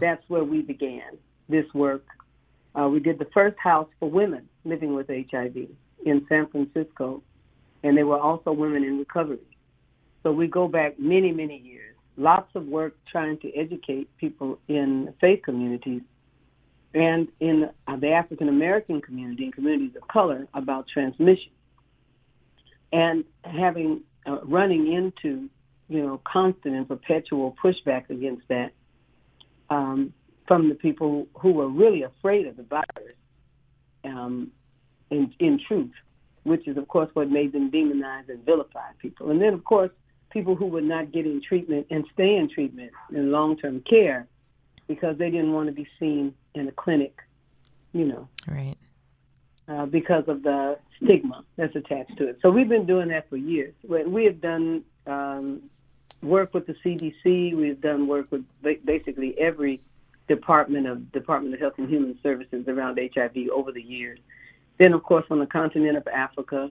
[0.00, 2.04] That's where we began this work.
[2.74, 5.56] Uh, we did the first house for women living with HIV
[6.04, 7.22] in San Francisco,
[7.82, 9.38] and they were also women in recovery.
[10.22, 11.94] So we go back many, many years.
[12.16, 16.02] Lots of work trying to educate people in faith communities
[16.94, 17.68] and in
[18.00, 21.52] the African American community and communities of color about transmission.
[22.92, 25.50] And having uh, running into,
[25.88, 28.70] you know, constant and perpetual pushback against that
[29.68, 30.14] um,
[30.46, 33.14] from the people who were really afraid of the virus.
[34.04, 34.52] Um,
[35.10, 35.92] in, in truth,
[36.44, 39.30] which is, of course, what made them demonize and vilify people.
[39.30, 39.90] And then, of course,
[40.30, 44.26] people who were not getting treatment and stay in treatment in long term care
[44.88, 47.16] because they didn't want to be seen in a clinic,
[47.92, 48.76] you know, Right.
[49.68, 52.38] uh, because of the stigma that's attached to it.
[52.42, 53.74] So we've been doing that for years.
[53.86, 55.62] We have done um,
[56.22, 57.54] work with the CDC.
[57.54, 59.80] We've done work with basically every
[60.26, 64.18] department of Department of Health and Human Services around HIV over the years.
[64.78, 66.70] Then, of course, on the continent of Africa,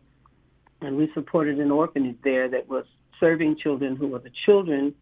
[0.82, 2.86] and we supported an orphanage there that was
[3.20, 4.94] serving children who were the children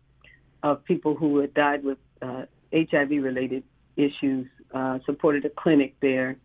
[0.64, 2.44] of people who had died with uh,
[2.74, 3.64] HIV-related
[3.96, 4.48] issues.
[4.74, 6.36] Uh, supported a clinic there.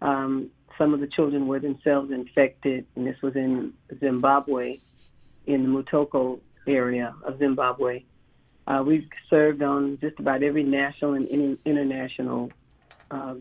[0.00, 4.76] Um, some of the children were themselves infected, and this was in Zimbabwe,
[5.46, 8.04] in the Mutoko area of Zimbabwe.
[8.68, 12.52] Uh, we've served on just about every national and in- international
[13.10, 13.34] uh,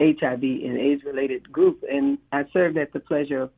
[0.00, 3.50] HIV and AIDS related group, and I served at the pleasure of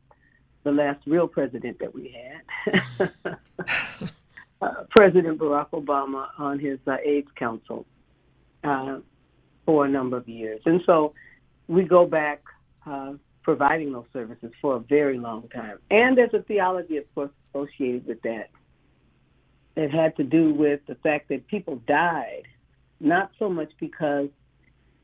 [0.65, 3.13] the last real president that we had,
[4.63, 7.85] uh, President Barack Obama, on his uh, AIDS Council
[8.65, 8.99] uh,
[9.67, 10.61] for a number of years.
[10.65, 11.13] And so
[11.67, 12.43] we go back
[12.87, 15.79] uh, providing those services for a very long time.
[15.91, 18.51] And there's a theology, of course, associated with that.
[19.75, 22.45] It had to do with the fact that people died,
[23.01, 24.29] not so much because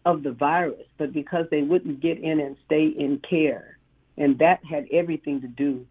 [0.05, 3.79] of the virus, but because they wouldn't get in and stay in care.
[4.17, 5.87] And that had everything to do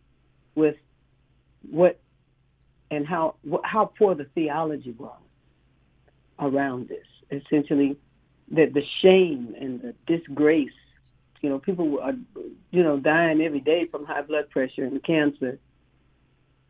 [0.55, 0.75] with
[1.69, 1.99] what
[2.89, 5.19] and how how poor the theology was
[6.39, 7.05] around this.
[7.29, 7.97] Essentially,
[8.51, 10.69] that the shame and the disgrace.
[11.41, 15.03] You know, people are uh, you know dying every day from high blood pressure and
[15.03, 15.59] cancer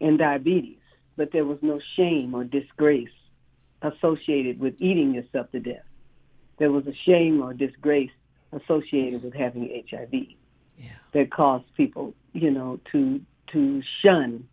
[0.02, 0.80] and diabetes,
[1.16, 3.10] but there was no shame or disgrace
[3.82, 5.86] associated with eating yourself to death.
[6.58, 8.12] There was a shame or disgrace
[8.52, 10.14] associated with having HIV
[10.78, 10.90] yeah.
[11.14, 13.22] that caused people, you know, to
[13.54, 14.48] to shun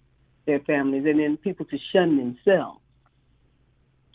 [0.46, 2.80] their families and then people to shun themselves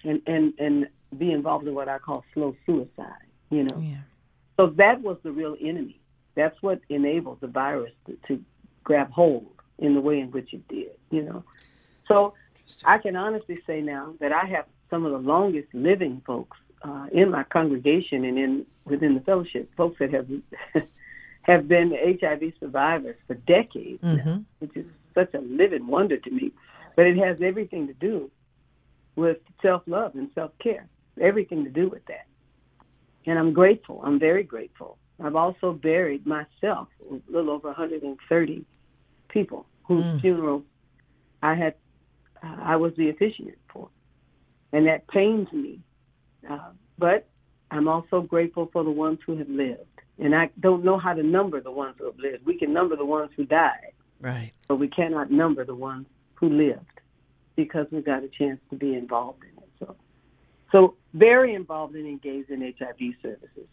[0.04, 3.80] and and and be involved in what I call slow suicide, you know.
[3.82, 3.98] Yeah.
[4.58, 6.00] So that was the real enemy.
[6.36, 8.44] That's what enabled the virus to, to
[8.84, 9.48] grab hold
[9.80, 11.44] in the way in which it did, you know.
[12.08, 12.34] So
[12.86, 17.08] I can honestly say now that I have some of the longest living folks uh,
[17.12, 20.28] in my congregation and in within the fellowship, folks that have
[21.42, 24.46] have been HIV survivors for decades, now, Mhm.
[24.60, 24.86] which is
[25.20, 26.52] such a living wonder to me.
[26.96, 28.32] But it has everything to do
[29.16, 30.88] with self love and self care.
[31.20, 32.26] Everything to do with that.
[33.26, 34.02] And I'm grateful.
[34.04, 34.98] I'm very grateful.
[35.24, 38.66] I've also buried myself a little over 130
[39.30, 40.22] people whose Mm.
[40.22, 40.64] funeral
[41.42, 41.76] I had,
[42.44, 43.90] uh, I was the officiant for,
[44.74, 45.82] and that pains me.
[46.50, 47.28] Uh, but
[47.72, 49.86] I'm also grateful for the ones who have lived
[50.22, 52.46] And I don't know how to number the ones who have lived.
[52.46, 54.52] We can number the ones who died, Right.
[54.68, 56.06] but we cannot number the ones
[56.36, 57.00] who lived
[57.56, 59.70] because we got a chance to be involved in it.
[59.80, 59.96] So,
[60.72, 63.68] so very involved and engaged in HIV services,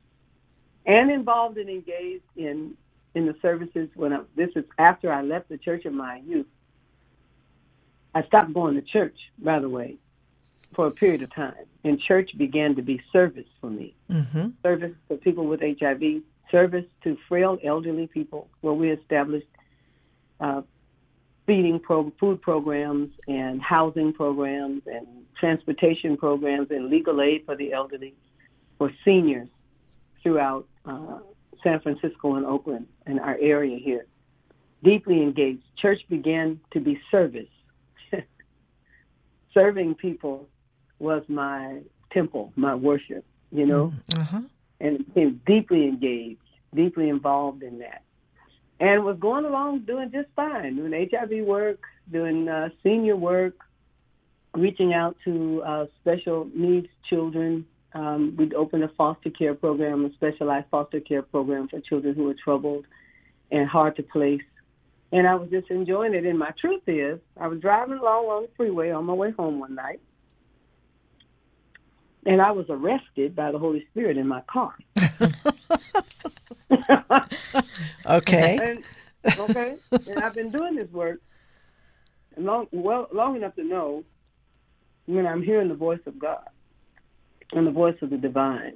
[0.85, 2.77] and involved and engaged in
[3.15, 6.47] in the services when I, this is after I left the church in my youth.
[8.15, 9.97] I stopped going to church, by the way,
[10.75, 13.95] for a period of time, and church began to be service for me.
[14.11, 14.49] Mm-hmm.
[14.63, 19.47] Service for people with HIV, service to frail elderly people, where we established
[20.41, 20.63] uh,
[21.47, 25.07] feeding pro- food programs and housing programs and
[25.39, 28.15] transportation programs and legal aid for the elderly
[28.79, 29.49] for seniors
[30.23, 31.19] throughout uh,
[31.63, 34.07] San Francisco and Oakland and our area here.
[34.83, 35.63] Deeply engaged.
[35.81, 37.49] Church began to be service.
[39.55, 40.49] Serving people
[40.99, 41.81] was my
[42.13, 44.41] temple, my worship, you know, Uh-huh.
[44.81, 46.41] and became deeply engaged,
[46.75, 48.03] deeply involved in that
[48.81, 53.55] and was going along doing just fine, doing HIV work, doing uh, senior work,
[54.55, 57.67] reaching out to uh, special needs children.
[57.95, 62.25] Um, we'd opened a foster care program, a specialized foster care program for children who
[62.25, 62.85] were troubled
[63.51, 64.43] and hard to place.
[65.13, 66.27] And I was just enjoying it.
[66.27, 69.61] And my truth is, I was driving along on the freeway on my way home
[69.61, 70.01] one night,
[72.27, 74.75] and I was arrested by the Holy Spirit in my car.
[78.07, 78.59] Okay.
[78.63, 78.85] And,
[79.39, 79.75] okay,
[80.07, 81.21] and I've been doing this work
[82.37, 84.05] long, well, long enough to know
[85.07, 86.49] when I'm hearing the voice of God
[87.53, 88.75] and the voice of the divine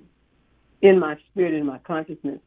[0.82, 2.40] in my spirit, in my consciousness,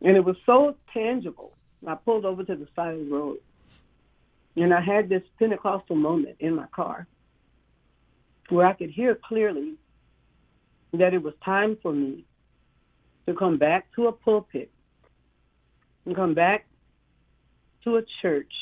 [0.00, 1.52] and it was so tangible.
[1.86, 3.38] I pulled over to the side of the road,
[4.56, 7.06] and I had this Pentecostal moment in my car
[8.48, 9.74] where I could hear clearly
[10.92, 12.24] that it was time for me
[13.32, 14.70] to come back to a pulpit
[16.06, 16.66] and come back
[17.84, 18.52] to a church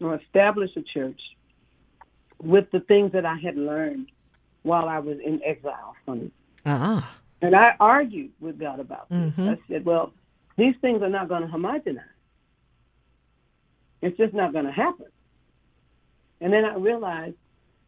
[0.00, 1.20] or establish a church
[2.42, 4.10] with the things that I had learned
[4.62, 6.32] while I was in exile from it.
[6.66, 7.16] Ah.
[7.40, 9.32] And I argued with God about this.
[9.34, 9.48] Mhm.
[9.56, 10.12] I said, well,
[10.56, 12.04] these things are not going to homogenize.
[14.00, 15.06] It's just not going to happen.
[16.40, 17.36] And then I realized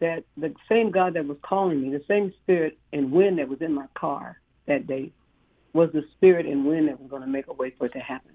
[0.00, 3.60] that the same God that was calling me, the same spirit and wind that was
[3.60, 5.12] in my car that day,
[5.74, 7.98] was the spirit and wind that was going to make a way for it to
[7.98, 8.32] happen.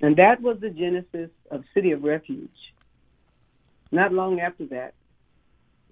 [0.00, 2.48] And that was the genesis of City of Refuge.
[3.92, 4.94] Not long after that,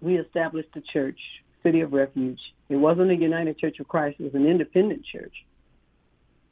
[0.00, 1.18] we established the church,
[1.62, 2.40] City of Refuge.
[2.68, 5.44] It wasn't a United Church of Christ, it was an independent church.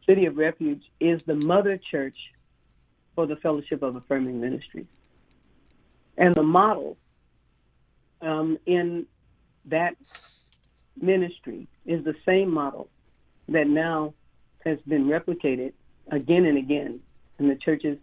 [0.06, 2.16] City of Refuge is the mother church
[3.14, 4.86] for the Fellowship of Affirming Ministries.
[6.18, 6.96] And the model
[8.20, 9.06] um, in
[9.66, 9.96] that
[11.00, 12.88] ministry is the same model
[13.48, 14.14] that now
[14.64, 15.72] has been replicated
[16.10, 17.00] again and again
[17.38, 17.98] in the churches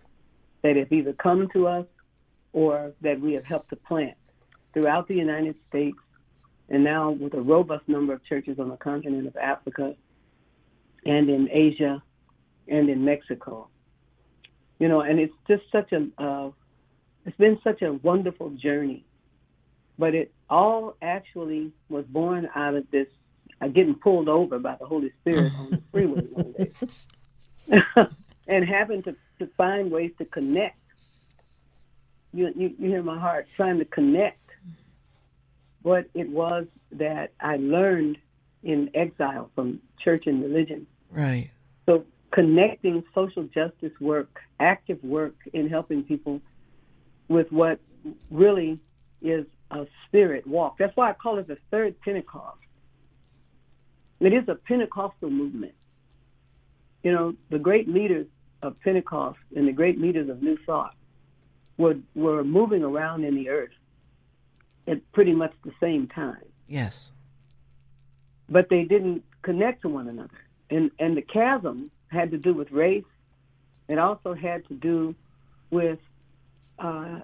[0.62, 1.86] that have either come to us
[2.54, 4.16] or that we have helped to plant
[4.74, 5.98] throughout the United States
[6.70, 9.96] and now with a robust number of churches on the continent of Africa
[11.06, 12.02] and in Asia
[12.68, 13.68] and in Mexico.
[14.80, 16.52] You know, and it's just such a, uh,
[17.26, 19.06] it's been such a wonderful journey.
[20.00, 23.08] But it all actually was born out of this,
[23.62, 26.72] uh, getting pulled over by the Holy Spirit on the freeway one day.
[28.48, 30.78] and having to, to find ways to connect.
[32.34, 34.38] You, you, you hear my heart trying to connect
[35.82, 38.18] what it was that I learned
[38.64, 40.88] in exile from church and religion.
[41.10, 41.52] Right.
[41.86, 46.42] So connecting social justice work, active work in helping people
[47.28, 47.80] with what
[48.30, 48.80] really
[49.22, 50.78] is a spirit walk.
[50.78, 52.58] That's why I call it the third Pentecost.
[54.22, 55.74] It is a Pentecostal movement.
[57.04, 58.28] You know, the great leaders
[58.62, 60.94] of Pentecost and the great leaders of New Thought
[61.78, 63.74] were were moving around in the earth
[64.88, 66.46] at pretty much the same time.
[66.68, 67.12] Yes.
[68.48, 70.46] But they didn't connect to one another.
[70.70, 73.04] And and the chasm had to do with race.
[73.88, 75.16] It also had to do
[75.72, 76.00] with
[76.78, 77.22] uh,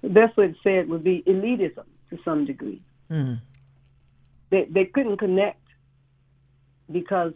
[0.00, 2.80] the best way to say it would be elitism to some degree.
[3.10, 3.40] Mm.
[4.48, 5.61] They they couldn't connect
[6.90, 7.32] because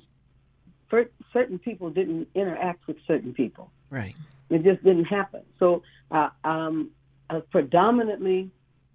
[0.90, 3.70] cer- certain people didn't interact with certain people.
[3.90, 4.14] Right.
[4.50, 5.42] It just didn't happen.
[5.58, 6.90] So, uh, um,
[7.28, 8.50] a predominantly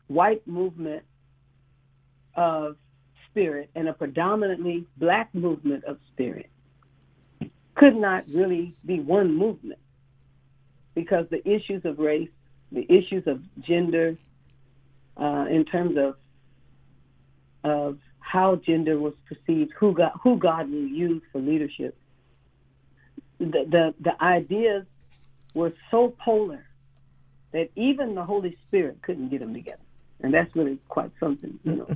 [0.07, 1.03] white movement
[2.35, 2.77] of
[3.29, 6.49] spirit and a predominantly black movement of spirit
[7.75, 9.79] could not really be one movement
[10.93, 12.29] because the issues of race,
[12.71, 14.17] the issues of gender,
[15.17, 16.15] uh, in terms of
[17.63, 17.99] of
[18.31, 21.97] how gender was perceived, who God, who God will use for leadership,
[23.39, 24.85] the, the, the ideas
[25.53, 26.65] were so polar
[27.51, 29.81] that even the Holy Spirit couldn't get them together.
[30.21, 31.87] And that's really quite something, you know.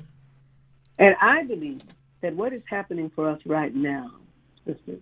[0.99, 1.81] and I believe
[2.19, 4.11] that what is happening for us right now,
[4.65, 4.99] sisters,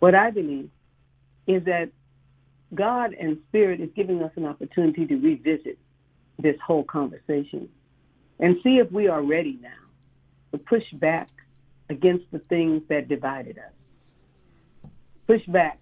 [0.00, 0.70] what I believe
[1.46, 1.90] is that
[2.74, 5.78] God and Spirit is giving us an opportunity to revisit
[6.36, 7.68] this whole conversation
[8.40, 9.87] and see if we are ready now
[10.56, 11.28] push back
[11.90, 14.90] against the things that divided us,
[15.26, 15.78] push back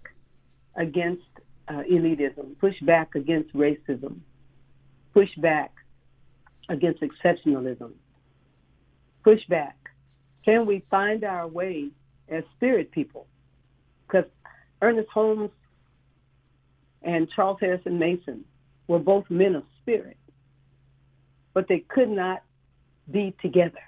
[0.75, 1.23] against
[1.67, 4.19] uh, elitism, push back against racism,
[5.13, 5.71] push back
[6.69, 7.91] against exceptionalism,
[9.23, 9.77] push back.
[10.43, 11.89] Can we find our way
[12.29, 13.27] as spirit people?
[14.05, 14.29] Because
[14.81, 15.51] Ernest Holmes
[17.01, 18.45] and Charles Harrison Mason
[18.87, 20.17] were both men of spirit,
[21.53, 22.43] but they could not
[23.09, 23.79] be together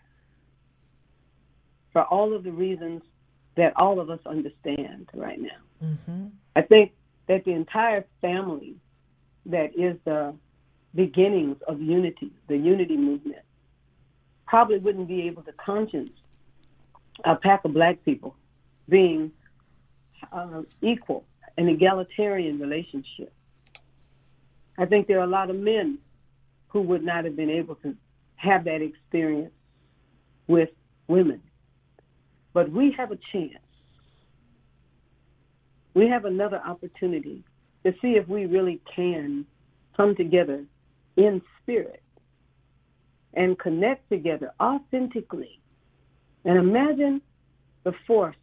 [1.94, 3.02] for all of the reasons
[3.56, 5.50] that all of us understand right now.
[5.84, 6.28] Mm-hmm.
[6.56, 6.94] I think
[7.28, 8.76] that the entire family
[9.46, 10.34] that is the
[10.96, 13.42] beginnings of unity, the unity movement,
[14.48, 16.12] probably wouldn't be able to conscience
[17.24, 18.36] a pack of black people
[18.88, 19.32] being
[20.32, 21.24] uh, equal,
[21.58, 23.32] an egalitarian relationship.
[24.78, 26.00] I think there are a lot of men
[26.70, 27.96] who would not have been able to
[28.36, 29.54] have that experience
[30.48, 30.70] with
[31.08, 31.42] women.
[32.54, 33.64] But we have a chance.
[35.94, 37.44] We have another opportunity
[37.86, 39.46] to see if we really can
[39.96, 40.64] come together
[41.18, 42.02] in spirit
[43.34, 45.60] and connect together authentically.
[46.46, 47.22] And imagine
[47.84, 48.36] the force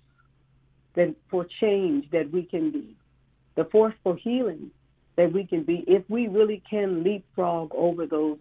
[0.94, 2.96] that for change that we can be,
[3.54, 4.70] the force for healing
[5.16, 8.38] that we can be if we really can leapfrog over those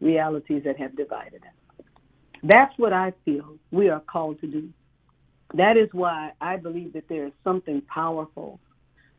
[0.00, 1.84] realities that have divided us.
[2.42, 4.68] That's what I feel we are called to do.
[5.54, 8.60] That is why I believe that there is something powerful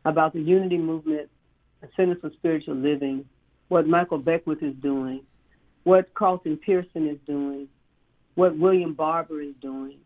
[0.04, 1.28] about the unity movement,
[1.80, 3.24] the Center for Spiritual Living,
[3.68, 5.22] what Michael Beckwith is doing,
[5.84, 7.68] what Carlton Pearson is doing,
[8.34, 9.98] what William Barber is doing,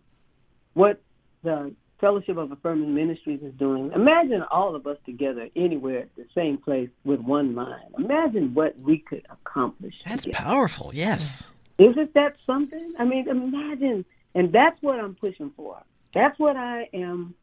[0.72, 1.00] what
[1.42, 3.92] the Fellowship of Affirming Ministries is doing.
[3.94, 7.94] Imagine all of us together anywhere at the same place with one mind.
[7.98, 9.94] Imagine what we could accomplish.
[10.04, 10.44] That's together.
[10.44, 11.48] powerful, yes.
[11.78, 12.92] Isn't that something?
[12.98, 14.04] I mean, imagine.
[14.34, 15.82] And that's what I'm pushing for.
[16.14, 17.34] That's what I am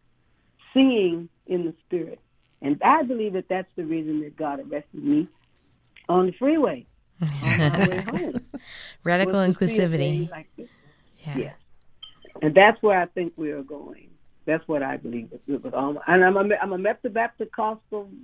[0.73, 2.19] seeing in the spirit.
[2.61, 5.27] And I believe that that's the reason that God arrested me
[6.07, 6.85] on the freeway
[7.21, 7.27] on
[8.07, 8.33] home.
[9.03, 10.29] Radical inclusivity.
[10.29, 11.37] Like yeah.
[11.37, 11.55] Yes.
[12.41, 14.09] And that's where I think we are going.
[14.45, 15.93] That's what I believe with, with all.
[15.93, 17.51] My, and I'm a I'm a Methodist Baptist,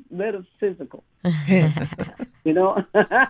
[0.09, 1.03] metaphysical.
[1.47, 2.83] you know.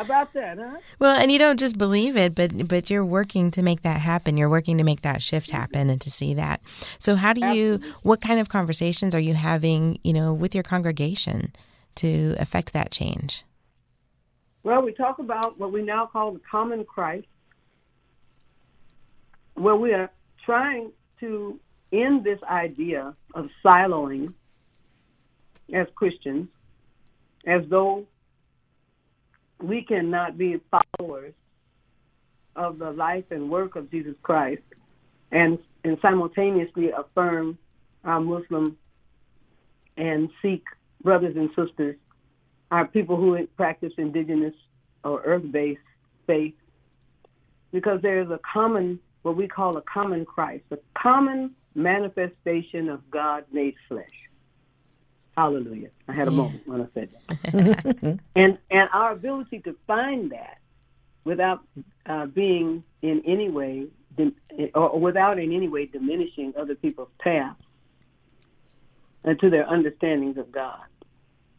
[0.00, 0.78] How about that, huh?
[0.98, 4.38] Well, and you don't just believe it, but but you're working to make that happen.
[4.38, 5.58] You're working to make that shift mm-hmm.
[5.58, 6.62] happen and to see that.
[6.98, 7.82] So, how do you?
[8.02, 9.98] What kind of conversations are you having?
[10.02, 11.52] You know, with your congregation
[11.96, 13.44] to affect that change.
[14.62, 17.26] Well, we talk about what we now call the common Christ,
[19.52, 20.10] where we are
[20.46, 21.60] trying to
[21.92, 24.32] end this idea of siloing
[25.74, 26.48] as Christians,
[27.46, 28.06] as though
[29.62, 30.60] we cannot be
[30.98, 31.34] followers
[32.56, 34.62] of the life and work of Jesus Christ
[35.32, 37.58] and, and simultaneously affirm
[38.04, 38.76] our Muslim
[39.96, 40.64] and Sikh
[41.02, 41.96] brothers and sisters,
[42.70, 44.54] our people who practice indigenous
[45.04, 45.80] or earth based
[46.26, 46.54] faith,
[47.72, 53.08] because there is a common, what we call a common Christ, a common manifestation of
[53.10, 54.06] God made flesh.
[55.36, 55.90] Hallelujah.
[56.08, 58.18] I had a moment when I said that.
[58.36, 60.58] and and our ability to find that
[61.24, 61.60] without
[62.06, 63.86] uh, being in any way
[64.74, 67.56] or without in any way diminishing other people's paths
[69.24, 70.80] and to their understandings of God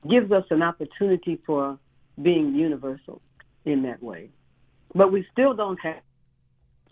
[0.10, 1.78] gives us an opportunity for
[2.22, 3.22] being universal
[3.66, 4.30] in that way.
[4.94, 6.02] But we still don't have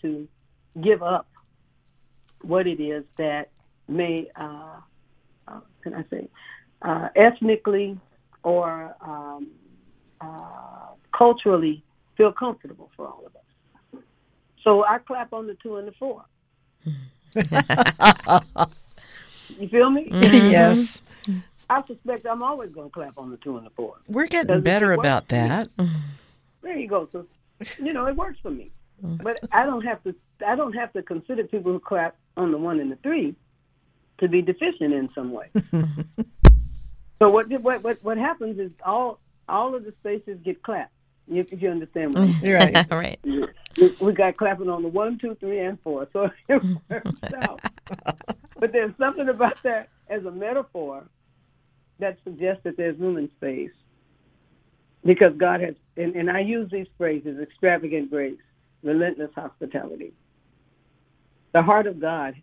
[0.01, 0.27] to
[0.81, 1.27] give up
[2.41, 3.49] what it is that
[3.87, 4.79] may, uh,
[5.47, 6.29] uh, can I say,
[6.81, 7.99] uh, ethnically
[8.43, 9.47] or um,
[10.21, 11.83] uh, culturally
[12.17, 13.41] feel comfortable for all of us.
[14.63, 16.25] So I clap on the two and the four.
[19.59, 20.09] you feel me?
[20.09, 20.21] Mm-hmm.
[20.51, 21.01] yes.
[21.69, 23.95] I suspect I'm always going to clap on the two and the four.
[24.07, 25.69] We're getting better about that.
[26.61, 27.07] There you go.
[27.13, 27.25] So,
[27.81, 28.69] you know, it works for me.
[29.01, 30.13] But I don't have to.
[30.45, 33.33] I don't have to consider people who clap on the one and the three
[34.17, 35.49] to be deficient in some way.
[37.19, 40.93] So what, what what what happens is all all of the spaces get clapped.
[41.27, 43.19] If you understand what I'm right, right.
[43.77, 46.07] We, we got clapping on the one, two, three, and four.
[46.11, 47.61] So it works out.
[48.59, 51.05] but there's something about that as a metaphor
[51.99, 53.71] that suggests that there's room and space
[55.05, 58.39] because God has, and, and I use these phrases extravagant grace,
[58.83, 60.13] relentless hospitality.
[61.53, 62.35] The heart of God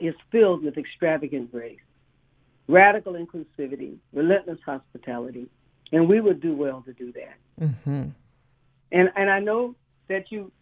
[0.00, 1.78] is filled with extravagant grace,
[2.68, 5.48] radical inclusivity, relentless hospitality,
[5.92, 7.36] and we would do well to do that.
[7.60, 8.08] Mm-hmm.
[8.92, 9.74] And and I know
[10.08, 10.52] that you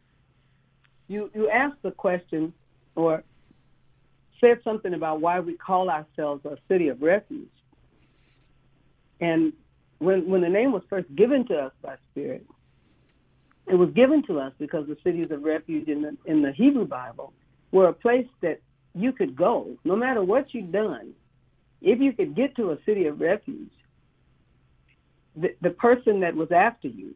[1.09, 2.53] you you asked the question
[2.94, 3.22] or
[4.40, 7.48] said something about why we call ourselves a city of refuge.
[9.20, 9.53] And
[9.98, 12.46] when when the name was first given to us by Spirit,
[13.66, 16.86] it was given to us because the cities of refuge in the in the Hebrew
[16.86, 17.32] Bible
[17.70, 18.61] were a place that
[18.94, 21.12] you could go, no matter what you'd done.
[21.80, 23.70] If you could get to a city of refuge,
[25.36, 27.14] the, the person that was after you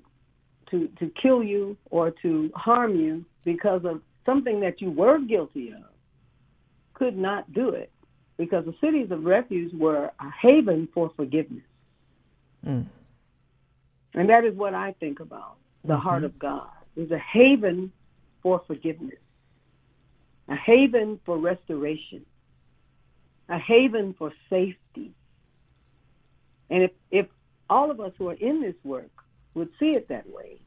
[0.70, 5.68] to, to kill you or to harm you because of something that you were guilty
[5.72, 5.82] of
[6.94, 7.90] could not do it
[8.36, 11.64] because the cities of refuge were a haven for forgiveness.
[12.66, 12.86] Mm.
[14.14, 15.56] And that is what I think about.
[15.84, 16.00] The Mhm.
[16.00, 17.92] heart of God is a haven
[18.42, 19.18] for forgiveness,
[20.48, 22.24] a haven for restoration,
[23.49, 25.12] a haven for safety.
[26.70, 27.26] And if, if
[27.68, 29.11] all of us who are in this work
[29.55, 30.61] would see it that way,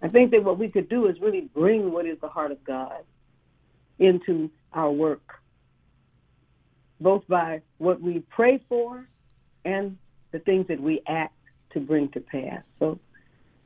[0.00, 2.62] I think that what we could do is really bring what is the heart of
[2.64, 3.02] God
[3.98, 5.40] into our work,
[7.00, 9.06] both by what we pray for
[9.64, 9.98] and
[10.30, 11.34] the things that we act
[11.70, 12.62] to bring to pass.
[12.78, 12.98] So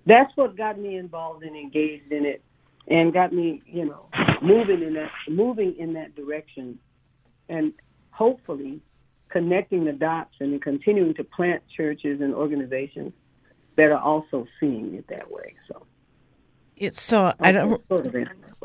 [0.07, 2.43] that's what got me involved and engaged in it
[2.89, 4.07] and got me, you know,
[4.41, 6.79] moving in that moving in that direction
[7.49, 7.73] and
[8.23, 8.81] hopefully
[9.31, 13.13] connecting the dots and continuing to plant churches and organizations
[13.77, 15.57] that are also seeing it that way.
[15.67, 15.87] So
[16.77, 17.83] It's so I don't.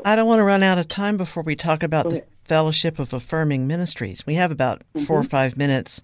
[0.04, 2.24] I don't want to run out of time before we talk about the.
[2.48, 4.26] Fellowship of Affirming Ministries.
[4.26, 5.04] We have about mm-hmm.
[5.04, 6.02] four or five minutes.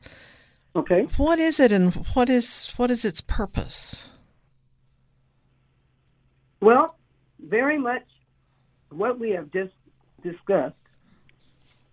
[0.76, 1.06] Okay.
[1.16, 4.04] What is it, and what is what is its purpose?
[6.60, 6.98] Well,
[7.40, 8.04] very much
[8.90, 9.72] what we have just
[10.22, 10.74] discussed.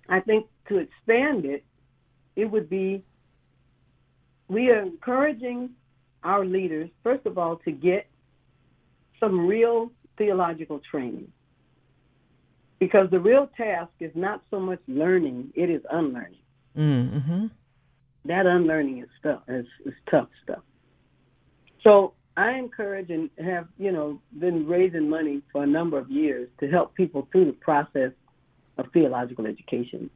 [0.10, 1.64] I think to expand it,
[2.36, 3.04] it would be
[4.48, 5.72] we are encouraging
[6.24, 8.08] our leaders, first of all, to get
[9.20, 11.32] some real theological training.
[12.80, 16.40] Because the real task is not so much learning, it is unlearning.
[16.78, 17.48] Mm-hmm.
[18.26, 20.64] That unlearning is stuff is, is tough stuff.
[21.84, 26.50] So I encourage and have, you know, been raising money for a number of years
[26.60, 28.12] to help people through the process
[28.78, 30.10] of theological education.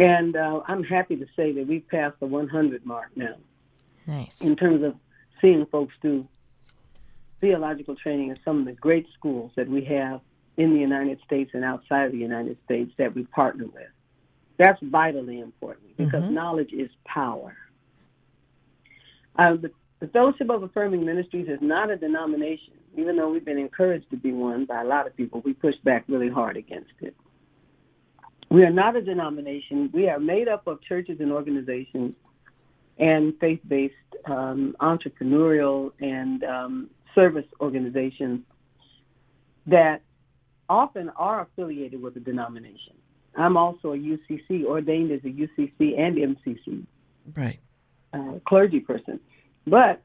[0.00, 3.34] And uh, I'm happy to say that we've passed the 100 mark now
[4.06, 4.40] Nice.
[4.40, 4.94] in terms of
[5.42, 6.26] seeing folks do
[7.42, 10.22] theological training in some of the great schools that we have
[10.56, 13.88] in the United States and outside of the United States that we partner with.
[14.56, 16.30] That's vitally important because Mhm.
[16.32, 17.54] knowledge is power.
[19.38, 19.70] Uh, the,
[20.00, 24.16] the Fellowship of Affirming Ministries is not a denomination, even though we've been encouraged to
[24.16, 25.40] be one by a lot of people.
[25.44, 27.14] We push back really hard against it.
[28.50, 29.90] We are not a denomination.
[29.92, 32.16] We are made up of churches and organizations
[32.98, 33.94] and faith based
[34.26, 38.40] um, entrepreneurial and um, service organizations
[39.66, 40.02] that
[40.68, 42.94] often are affiliated with a denomination.
[43.36, 46.84] I'm also a UCC, ordained as a UCC and MCC
[47.36, 47.60] Right.
[48.12, 49.20] uh, clergy person.
[49.66, 50.02] But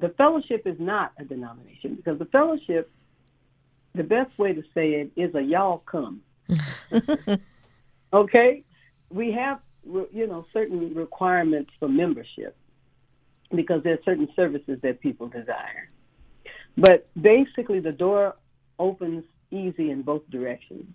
[0.00, 2.90] the fellowship is not a denomination because the fellowship,
[3.94, 6.22] the best way to say it is a y'all come.
[8.12, 8.64] okay?
[9.10, 12.56] We have, you know, certain requirements for membership
[13.54, 15.90] because there are certain services that people desire.
[16.76, 18.36] But basically, the door
[18.78, 20.86] opens easy in both directions.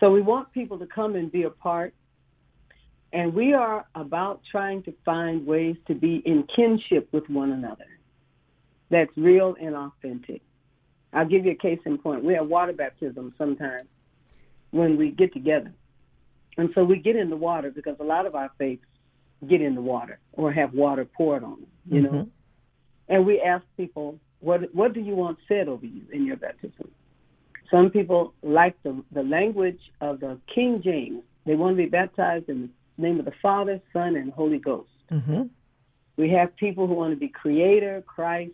[0.00, 1.94] So we want people to come and be a part
[3.14, 7.86] and we are about trying to find ways to be in kinship with one another
[8.90, 10.42] that's real and authentic.
[11.14, 12.24] I'll give you a case in point.
[12.24, 13.88] We have water baptism sometimes
[14.70, 15.72] when we get together.
[16.58, 18.84] And so we get in the water because a lot of our faiths
[19.48, 22.10] get in the water or have water poured on them, you know.
[22.10, 22.30] Mhm.
[23.08, 26.90] And we ask people, what what do you want said over you in your baptism?
[27.70, 31.22] Some people like the the language of the King James.
[31.44, 34.90] They want to be baptized in the name of the Father, Son, and Holy Ghost.
[35.10, 35.42] Mm-hmm.
[36.16, 38.52] We have people who want to be Creator, Christ,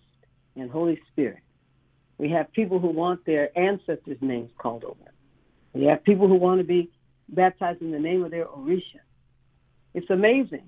[0.57, 1.43] and Holy Spirit.
[2.21, 5.11] We have people who want their ancestors' names called over.
[5.73, 6.91] We have people who want to be
[7.31, 9.01] baptized in the name of their Orisha.
[9.95, 10.65] It's amazing.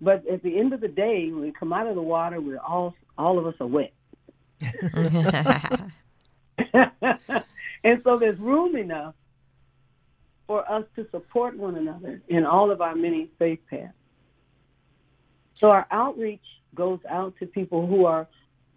[0.00, 2.58] But at the end of the day, when we come out of the water, we're
[2.58, 3.92] all all of us are wet.
[7.84, 9.14] and so there's room enough
[10.48, 13.92] for us to support one another in all of our many faith paths.
[15.60, 16.42] So our outreach
[16.74, 18.26] goes out to people who are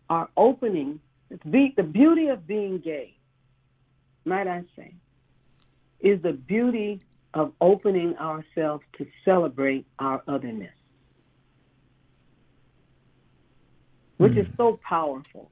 [0.07, 0.99] are opening
[1.29, 3.17] the beauty of being gay,
[4.25, 4.93] might I say,
[5.99, 7.01] is the beauty
[7.33, 10.73] of opening ourselves to celebrate our otherness,
[14.17, 14.39] which mm.
[14.39, 15.51] is so powerful.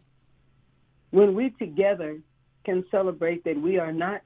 [1.11, 2.19] When we together
[2.63, 4.21] can celebrate that we are not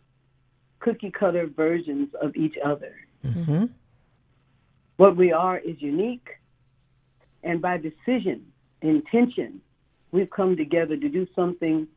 [0.79, 2.95] cookie cutter versions of each other.
[3.25, 3.65] Mm-hmm.
[4.97, 6.27] What we are is unique,
[7.43, 8.45] and by decision,
[8.81, 9.61] intention,
[10.11, 11.87] we've come together to do something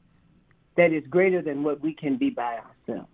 [0.77, 3.09] that is greater than what we can be by ourselves.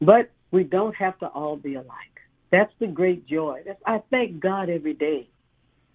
[0.00, 2.20] But we don't have to all be alike.
[2.50, 3.62] That's the great joy.
[3.66, 5.28] That's, I thank God every day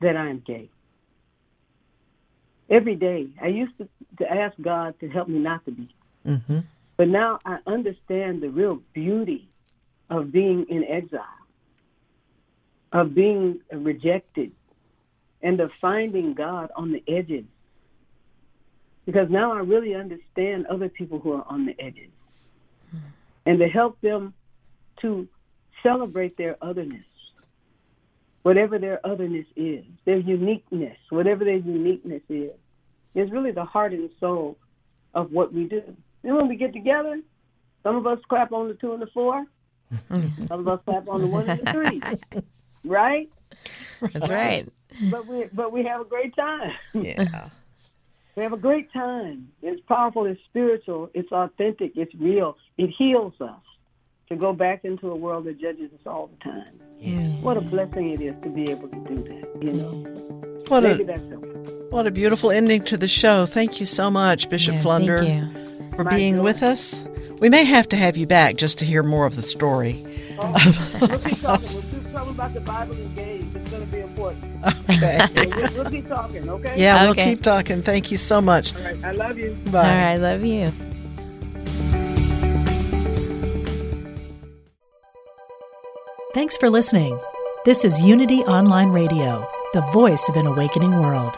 [0.01, 0.69] that I'm gay.
[2.69, 3.27] Every day.
[3.41, 3.87] I used to,
[4.19, 5.89] to ask God to help me not to be.
[6.25, 6.59] Mm-hmm.
[6.97, 9.47] But now I understand the real beauty
[10.09, 11.23] of being in exile,
[12.91, 14.51] of being rejected,
[15.41, 17.45] and of finding God on the edges.
[19.05, 22.11] Because now I really understand other people who are on the edges.
[23.45, 24.33] And to help them
[25.01, 25.27] to
[25.81, 27.05] celebrate their otherness,
[28.43, 32.51] whatever their otherness is, their uniqueness, whatever their uniqueness is,
[33.15, 34.57] is really the heart and soul
[35.13, 35.81] of what we do.
[36.23, 37.19] And when we get together,
[37.83, 39.45] some of us clap on the two and the four,
[40.47, 42.01] some of us clap on the one and the three,
[42.83, 43.29] right?
[44.01, 44.67] That's right.
[45.11, 46.71] But we but we have a great time.
[46.93, 47.49] Yeah.
[48.35, 49.49] we have a great time.
[49.61, 50.25] It's powerful.
[50.25, 51.09] It's spiritual.
[51.13, 51.93] It's authentic.
[51.95, 52.57] It's real.
[52.77, 53.59] It heals us
[54.29, 56.79] to go back into a world that judges us all the time.
[56.99, 57.27] Yeah.
[57.41, 59.63] What a blessing it is to be able to do that.
[59.65, 59.91] You know.
[60.67, 61.17] What Maybe a,
[61.89, 63.45] what a beautiful ending to the show.
[63.47, 65.17] Thank you so much, Bishop yeah, Flunder,
[65.95, 66.43] for My being joy.
[66.43, 67.03] with us.
[67.41, 70.03] We may have to have you back just to hear more of the story.
[70.39, 70.53] Oh,
[71.01, 71.73] we'll keep talking.
[71.73, 73.38] We'll keep talking about the Bible and games.
[73.69, 74.45] It's going to be important.
[74.89, 75.19] Okay.
[75.45, 76.73] we'll, we'll, keep talking, okay?
[76.75, 77.83] Yeah, we'll keep talking.
[77.83, 78.75] Thank you so much.
[78.75, 79.03] All right.
[79.03, 79.51] I love you.
[79.71, 79.77] Bye.
[79.77, 80.13] All right.
[80.13, 80.71] I love you.
[86.33, 87.19] Thanks for listening.
[87.65, 91.37] This is Unity Online Radio, the voice of an awakening world.